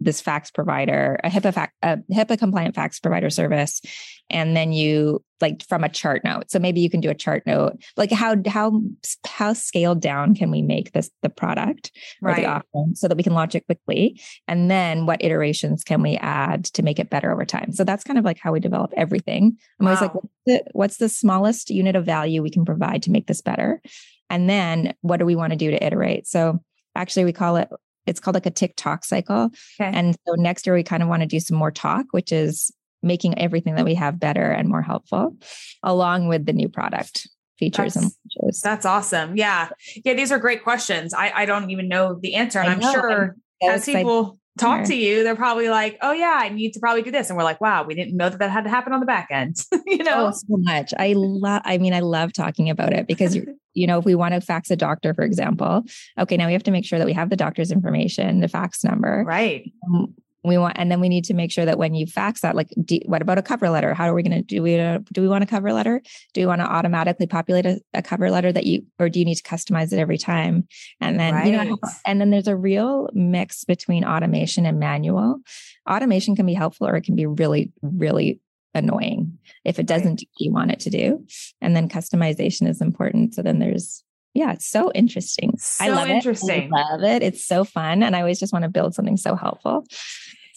[0.00, 3.80] this fax provider, a HIPAA a HIPAA compliant fax provider service,
[4.28, 6.50] and then you like from a chart note.
[6.50, 7.82] So maybe you can do a chart note.
[7.96, 8.80] Like how how
[9.26, 12.36] how scaled down can we make this the product or right.
[12.36, 16.16] the offering so that we can launch it quickly, and then what iterations can we
[16.16, 17.72] add to make it better over time?
[17.72, 19.56] So that's kind of like how we develop everything.
[19.80, 23.10] I'm always like, what's the, what's the smallest unit of value we can provide to
[23.10, 23.80] make this better,
[24.28, 26.26] and then what do we want to do to iterate?
[26.26, 26.60] So
[26.94, 27.68] actually we call it
[28.06, 29.50] it's called like a tick-tock cycle.
[29.80, 29.90] Okay.
[29.92, 32.72] And so next year we kind of want to do some more talk, which is
[33.02, 35.36] making everything that we have better and more helpful,
[35.82, 38.52] along with the new product features that's, and.
[38.62, 39.36] That's awesome.
[39.36, 39.68] Yeah.
[40.04, 40.14] Yeah.
[40.14, 41.14] These are great questions.
[41.14, 42.60] I, I don't even know the answer.
[42.60, 46.48] And I am sure as people talk to you, they're probably like, oh yeah, I
[46.48, 47.28] need to probably do this.
[47.28, 49.28] And we're like, wow, we didn't know that that had to happen on the back
[49.30, 49.56] end.
[49.86, 50.92] you know, oh, so much.
[50.98, 53.36] I love, I mean, I love talking about it because,
[53.74, 55.84] you know, if we want to fax a doctor, for example,
[56.18, 58.82] okay, now we have to make sure that we have the doctor's information, the fax
[58.84, 59.24] number.
[59.26, 59.70] Right.
[59.88, 60.14] Um,
[60.46, 62.68] we want and then we need to make sure that when you fax that like
[62.84, 65.20] do, what about a cover letter how are we going to do we uh, do
[65.20, 66.00] we want a cover letter
[66.34, 69.24] do we want to automatically populate a, a, cover letter that you or do you
[69.24, 70.66] need to customize it every time
[71.00, 71.46] and then right.
[71.46, 75.38] you know and then there's a real mix between automation and manual
[75.88, 78.40] automation can be helpful or it can be really really
[78.74, 80.18] annoying if it doesn't right.
[80.18, 81.24] do what you want it to do
[81.60, 84.04] and then customization is important so then there's
[84.36, 85.56] yeah, it's so interesting.
[85.56, 86.64] So I love interesting.
[86.64, 86.70] it.
[86.74, 87.22] I love it.
[87.22, 88.02] It's so fun.
[88.02, 89.86] And I always just want to build something so helpful.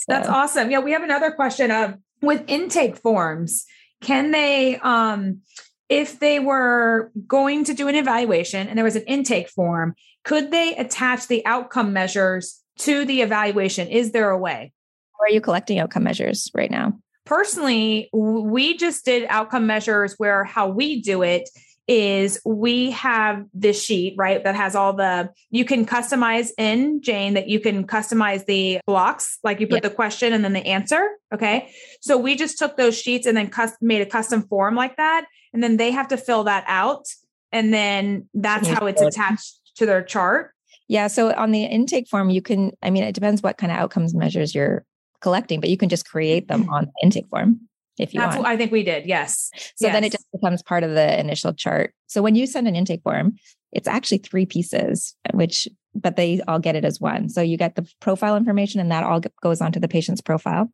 [0.07, 0.71] That's awesome.
[0.71, 3.65] Yeah, we have another question of with intake forms,
[4.01, 5.41] can they um
[5.89, 10.51] if they were going to do an evaluation and there was an intake form, could
[10.51, 13.87] they attach the outcome measures to the evaluation?
[13.87, 14.71] Is there a way?
[15.19, 16.93] Or are you collecting outcome measures right now?
[17.25, 21.49] Personally, we just did outcome measures where how we do it
[21.89, 27.33] is we have this sheet, right, that has all the, you can customize in Jane
[27.33, 29.83] that you can customize the blocks, like you put yep.
[29.83, 31.09] the question and then the answer.
[31.33, 31.71] Okay.
[31.99, 35.25] So we just took those sheets and then cus- made a custom form like that.
[35.51, 37.05] And then they have to fill that out.
[37.51, 40.51] And then that's how it's attached to their chart.
[40.87, 41.07] Yeah.
[41.07, 44.13] So on the intake form, you can, I mean, it depends what kind of outcomes
[44.13, 44.85] measures you're
[45.21, 46.73] collecting, but you can just create them mm-hmm.
[46.73, 47.61] on the intake form
[47.99, 48.47] if you That's want.
[48.47, 49.05] I think we did.
[49.05, 49.51] Yes.
[49.75, 49.93] So yes.
[49.93, 51.93] then it just becomes part of the initial chart.
[52.07, 53.35] So when you send an intake form,
[53.71, 57.29] it's actually three pieces, which, but they all get it as one.
[57.29, 60.71] So you get the profile information and that all goes onto the patient's profile.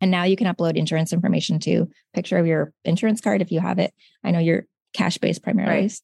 [0.00, 3.60] And now you can upload insurance information to picture of your insurance card if you
[3.60, 3.94] have it.
[4.24, 6.00] I know you're cash based primarily, right.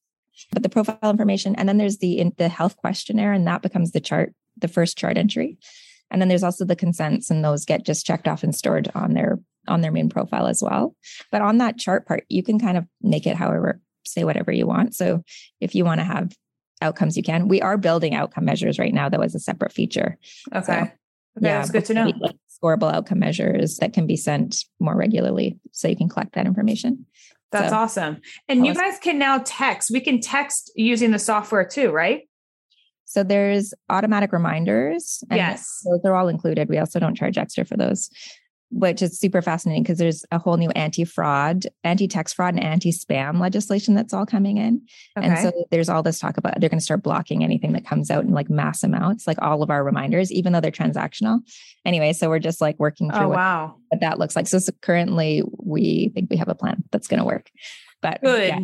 [0.53, 4.01] but the profile information, and then there's the the health questionnaire, and that becomes the
[4.01, 5.59] chart, the first chart entry.
[6.11, 9.15] And then there's also the consents, and those get just checked off and stored on
[9.15, 10.95] their on their main profile as well.
[11.31, 14.67] But on that chart part, you can kind of make it however, say whatever you
[14.67, 14.95] want.
[14.95, 15.23] So
[15.61, 16.33] if you want to have
[16.83, 17.49] outcomes, you can.
[17.49, 20.19] We are building outcome measures right now, though, as a separate feature.
[20.55, 20.65] Okay.
[20.65, 20.93] So, okay,
[21.41, 22.13] yeah, that's good to know.
[22.19, 26.47] Like scoreable outcome measures that can be sent more regularly so you can collect that
[26.47, 27.07] information.
[27.53, 28.21] That's so, awesome.
[28.49, 29.91] And you guys can now text.
[29.91, 32.23] We can text using the software too, right?
[33.07, 35.25] So there's automatic reminders.
[35.33, 35.83] yes.
[35.85, 36.69] Those are all included.
[36.69, 38.09] We also don't charge extra for those
[38.71, 43.95] which is super fascinating because there's a whole new anti-fraud, anti-tax fraud and anti-spam legislation
[43.95, 44.83] that's all coming in.
[45.19, 45.27] Okay.
[45.27, 48.11] And so there's all this talk about they're going to start blocking anything that comes
[48.11, 51.41] out in like mass amounts, like all of our reminders, even though they're transactional.
[51.85, 53.77] Anyway, so we're just like working through oh, what, wow.
[53.89, 54.47] what that looks like.
[54.47, 57.51] So, so currently we think we have a plan that's going to work.
[58.01, 58.49] But good.
[58.49, 58.61] Yeah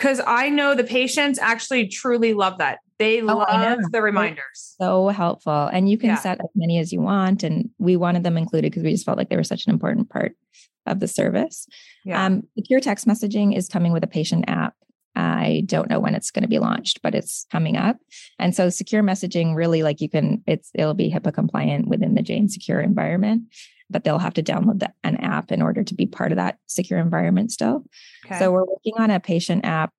[0.00, 2.78] because I know the patients actually truly love that.
[3.00, 4.76] They oh, love the reminders.
[4.78, 5.70] so helpful.
[5.72, 6.16] And you can yeah.
[6.16, 7.42] set as many as you want.
[7.42, 10.10] And we wanted them included because we just felt like they were such an important
[10.10, 10.36] part
[10.84, 11.66] of the service.
[12.04, 12.22] Yeah.
[12.22, 14.74] Um, secure text messaging is coming with a patient app.
[15.16, 17.96] I don't know when it's going to be launched, but it's coming up.
[18.38, 22.22] And so secure messaging really like you can, it's, it'll be HIPAA compliant within the
[22.22, 23.44] Jane secure environment,
[23.88, 26.58] but they'll have to download the, an app in order to be part of that
[26.66, 27.82] secure environment still.
[28.26, 28.38] okay.
[28.38, 29.94] So we're working on a patient app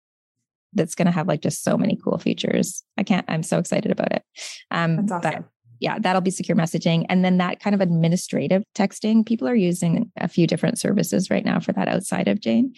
[0.73, 2.83] that's going to have like just so many cool features.
[2.97, 4.23] I can't, I'm so excited about it.
[4.71, 5.45] Um, That's but awesome.
[5.79, 7.05] yeah, that'll be secure messaging.
[7.09, 11.43] And then that kind of administrative texting, people are using a few different services right
[11.45, 12.73] now for that outside of Jane.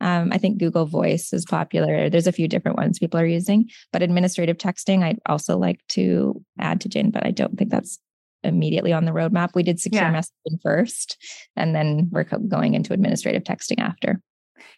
[0.00, 2.08] Um, I think Google Voice is popular.
[2.08, 6.40] There's a few different ones people are using, but administrative texting, I'd also like to
[6.58, 7.98] add to Jane, but I don't think that's
[8.44, 9.56] immediately on the roadmap.
[9.56, 10.14] We did secure Yeah.
[10.14, 11.16] messaging first,
[11.56, 14.20] and then we're going into administrative texting after.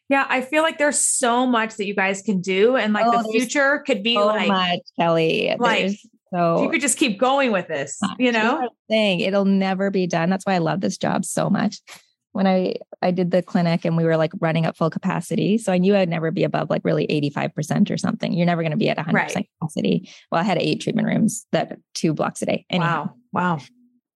[0.09, 3.23] Yeah, I feel like there's so much that you guys can do, and like Oh,
[3.23, 5.55] the future could be so like much, Kelly.
[5.59, 8.69] like, There's so you could just keep going with this, you know?
[8.89, 10.31] Thing it'll never be done.
[10.31, 11.81] That's why I love this job so much.
[12.33, 15.73] When I I did the clinic and we were like running at full capacity, so
[15.73, 18.33] I knew I'd never be above like really eighty five percent or something.
[18.33, 20.09] You're never going to be at one hundred percent capacity.
[20.31, 22.67] Well, I had eight treatment rooms that two blocks a day.
[22.71, 23.59] Anyhow, Wow, wow,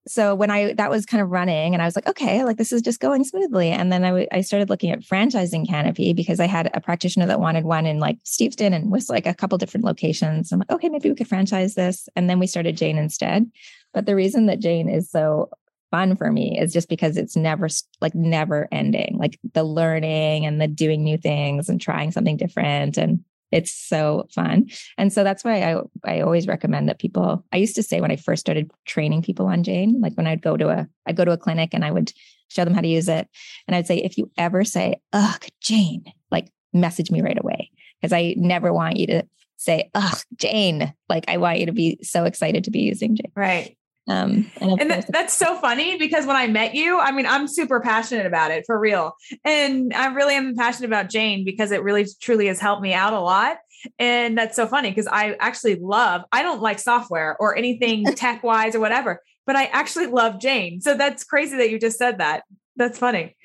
[0.06, 2.72] so when I that was kind of running and I was like, okay, like this
[2.72, 3.70] is just going smoothly.
[3.70, 7.26] And then I, w- I started looking at franchising Canopy because I had a practitioner
[7.26, 10.52] that wanted one in like Steveston and was like a couple different locations.
[10.52, 12.08] I'm like, okay, maybe we could franchise this.
[12.16, 13.50] And then we started Jane instead.
[13.94, 15.50] But the reason that Jane is so
[15.90, 17.68] fun for me is just because it's never
[18.02, 22.98] like never ending, like the learning and the doing new things and trying something different
[22.98, 23.24] and
[23.54, 24.66] it's so fun.
[24.98, 28.10] And so that's why I I always recommend that people I used to say when
[28.10, 31.24] I first started training people on Jane, like when I'd go to a I'd go
[31.24, 32.12] to a clinic and I would
[32.48, 33.28] show them how to use it.
[33.66, 37.70] And I'd say, if you ever say, ugh, Jane, like message me right away.
[38.00, 39.22] Because I never want you to
[39.56, 40.92] say, ugh, Jane.
[41.08, 43.32] Like I want you to be so excited to be using Jane.
[43.36, 43.76] right.
[44.06, 47.80] Um, and And that's so funny because when I met you, I mean, I'm super
[47.80, 49.14] passionate about it for real.
[49.44, 53.12] And I really am passionate about Jane because it really truly has helped me out
[53.14, 53.58] a lot.
[53.98, 58.42] And that's so funny because I actually love, I don't like software or anything tech
[58.42, 60.80] wise or whatever, but I actually love Jane.
[60.80, 62.44] So that's crazy that you just said that.
[62.76, 63.36] That's funny.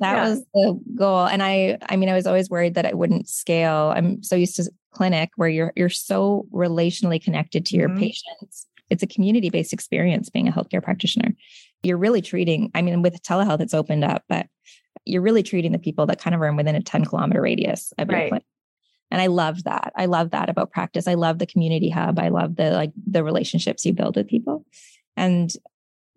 [0.00, 0.28] that yeah.
[0.30, 1.26] was the goal.
[1.26, 3.92] And I, I mean, I was always worried that I wouldn't scale.
[3.94, 7.98] I'm so used to clinic where you're you're so relationally connected to your Mhm.
[8.00, 8.66] patients.
[8.90, 11.34] It's a community-based experience being a healthcare practitioner.
[11.82, 14.46] You're really treating, I mean, with telehealth, it's opened up, but
[15.04, 18.08] you're really treating the people that kind of are within a 10 kilometer radius of
[18.10, 18.28] your Right.
[18.28, 18.44] clinic.
[19.10, 19.92] And I love that.
[19.96, 21.08] I love that about practice.
[21.08, 22.18] I love the community hub.
[22.18, 24.64] I love the like the relationships you build with people.
[25.16, 25.52] And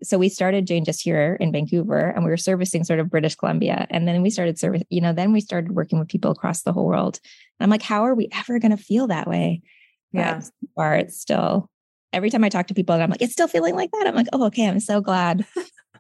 [0.04, 3.36] so we started Jane just here in Vancouver and we were servicing sort of British
[3.36, 3.88] Columbia.
[3.90, 6.74] And then we started service, you know, then we started working with people across the
[6.74, 7.20] whole world.
[7.60, 9.62] And I'm like, how are we ever going to feel that way?
[10.12, 10.40] But Yeah.
[10.40, 11.70] so far it's still
[12.14, 14.08] every time I talk to people and I'm like, it's still feeling like that.
[14.08, 15.46] I'm like, oh, okay, I'm so glad.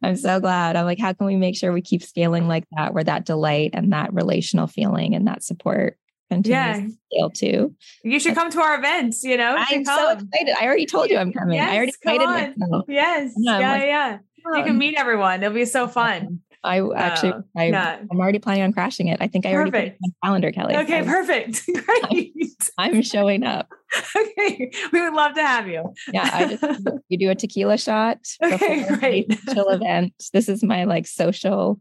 [0.02, 0.76] I'm so glad.
[0.76, 3.72] I'm like, how can we make sure we keep scaling like that, where that delight
[3.74, 5.98] and that relational feeling and that support
[6.30, 6.86] continues Yeah.
[6.86, 7.76] to scale too?
[8.04, 9.56] You should come to our events, you know?
[9.58, 10.56] I'm so excited.
[10.60, 11.60] I already told you I'm coming.
[11.60, 12.86] I already Yes, invited myself.
[12.88, 13.34] Yes.
[13.38, 14.18] Yeah, like, yeah.
[14.56, 15.42] You can meet everyone.
[15.42, 16.42] It'll be so fun.
[16.64, 18.00] I actually, Oh, I, yeah.
[18.12, 19.18] I'm already planning on crashing it.
[19.22, 20.76] I think I already put it on my calendar, Kelly.
[20.76, 21.64] Okay, I'm, perfect.
[21.86, 22.34] Great.
[22.78, 23.70] I'm showing up.
[24.16, 24.72] okay.
[24.92, 25.94] We would love to have you.
[26.12, 26.64] Yeah, I just
[27.10, 29.38] you do a tequila shot Okay, great.
[29.54, 30.14] chill event.
[30.32, 31.80] This is my like social.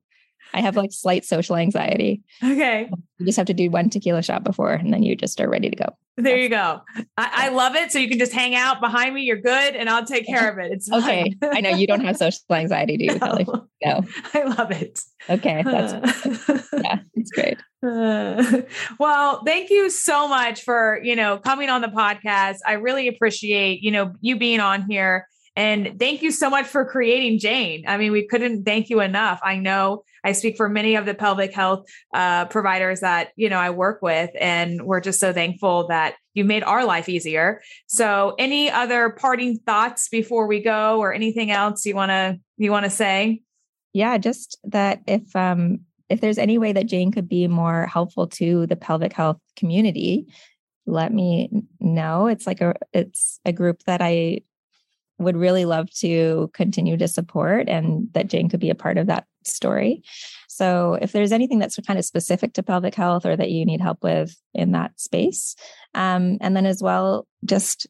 [0.54, 2.22] I have like slight social anxiety.
[2.42, 2.90] Okay.
[3.18, 5.70] You just have to do one tequila shot before, and then you just are ready
[5.70, 5.86] to go.
[6.18, 6.82] There you go.
[7.16, 7.90] I, I love it.
[7.90, 9.22] So you can just hang out behind me.
[9.22, 10.70] You're good, and I'll take care of it.
[10.72, 11.34] It's Okay.
[11.42, 13.46] I know you don't have social anxiety, do you, Kelly?
[13.46, 14.04] No, No.
[14.34, 15.00] I love it.
[15.30, 17.58] Okay, that's yeah, it's great.
[17.82, 18.62] Uh,
[18.98, 22.56] well, thank you so much for, you know, coming on the podcast.
[22.66, 25.26] I really appreciate, you know, you being on here.
[25.56, 27.84] And thank you so much for creating Jane.
[27.86, 29.40] I mean, we couldn't thank you enough.
[29.42, 33.58] I know I speak for many of the pelvic health uh, providers that, you know,
[33.58, 37.60] I work with, and we're just so thankful that you made our life easier.
[37.86, 42.70] So any other parting thoughts before we go or anything else you want to, you
[42.70, 43.42] want to say?
[43.92, 48.26] yeah just that if um if there's any way that jane could be more helpful
[48.26, 50.26] to the pelvic health community
[50.86, 51.48] let me
[51.80, 54.40] know it's like a it's a group that i
[55.18, 59.06] would really love to continue to support and that jane could be a part of
[59.06, 60.02] that story
[60.48, 63.80] so if there's anything that's kind of specific to pelvic health or that you need
[63.80, 65.54] help with in that space
[65.94, 67.86] um, and then as well just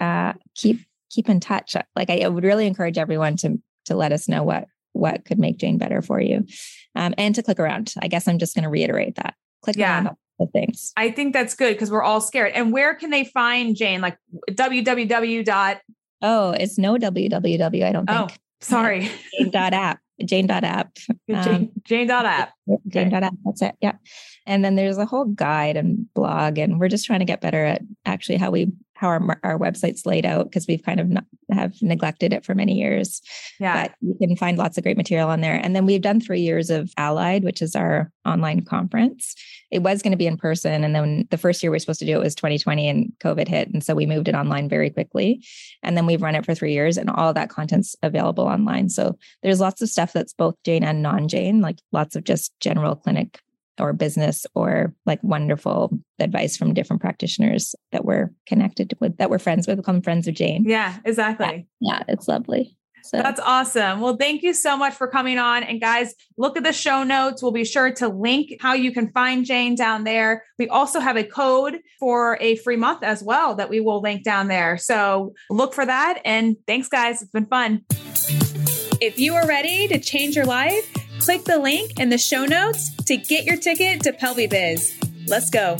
[0.00, 0.80] uh, keep
[1.10, 4.42] keep in touch like I, I would really encourage everyone to to let us know
[4.42, 6.46] what what could make Jane better for you.
[6.94, 7.92] Um, and to click around.
[8.00, 9.34] I guess I'm just going to reiterate that.
[9.62, 10.04] Click Yeah.
[10.04, 10.92] around the things.
[10.96, 12.52] I think that's good because we're all scared.
[12.54, 14.00] And where can they find Jane?
[14.00, 14.16] Like
[14.50, 15.44] www.
[15.44, 15.82] dot
[16.22, 17.84] Oh, it's no www.
[17.84, 18.38] I don't Oh, think.
[18.62, 19.10] sorry.
[19.38, 20.00] Jane dot app.
[20.24, 20.96] Jane.app.
[21.32, 22.52] Um, Jane.app.
[22.88, 23.34] Jane.app.
[23.44, 23.74] That's it.
[23.80, 23.94] Yeah.
[24.46, 27.64] And then there's a whole guide and blog, and we're just trying to get better
[27.64, 31.24] at actually how we how our our website's laid out because we've kind of not,
[31.50, 33.20] have neglected it for many years.
[33.60, 35.54] Yeah, but you can find lots of great material on there.
[35.54, 39.34] And then we've done three years of Allied, which is our online conference.
[39.70, 42.00] It was going to be in person, and then the first year we were supposed
[42.00, 44.90] to do it was 2020, and COVID hit, and so we moved it online very
[44.90, 45.44] quickly.
[45.82, 48.88] And then we've run it for three years, and all that content's available online.
[48.88, 52.52] So there's lots of stuff that's both Jane and non Jane, like lots of just
[52.60, 53.40] general clinic
[53.80, 59.38] or business or like wonderful advice from different practitioners that we're connected with, that we're
[59.38, 60.64] friends with, become friends with Jane.
[60.66, 61.66] Yeah, exactly.
[61.80, 62.76] Yeah, yeah it's lovely.
[63.06, 63.18] So.
[63.18, 64.00] That's awesome.
[64.00, 65.62] Well, thank you so much for coming on.
[65.62, 67.40] And guys, look at the show notes.
[67.40, 70.42] We'll be sure to link how you can find Jane down there.
[70.58, 74.24] We also have a code for a free month as well that we will link
[74.24, 74.76] down there.
[74.76, 76.20] So look for that.
[76.24, 77.22] And thanks, guys.
[77.22, 77.82] It's been fun.
[79.00, 82.94] If you are ready to change your life, Click the link in the show notes
[83.04, 85.28] to get your ticket to PelviBiz.
[85.28, 85.76] Let's go.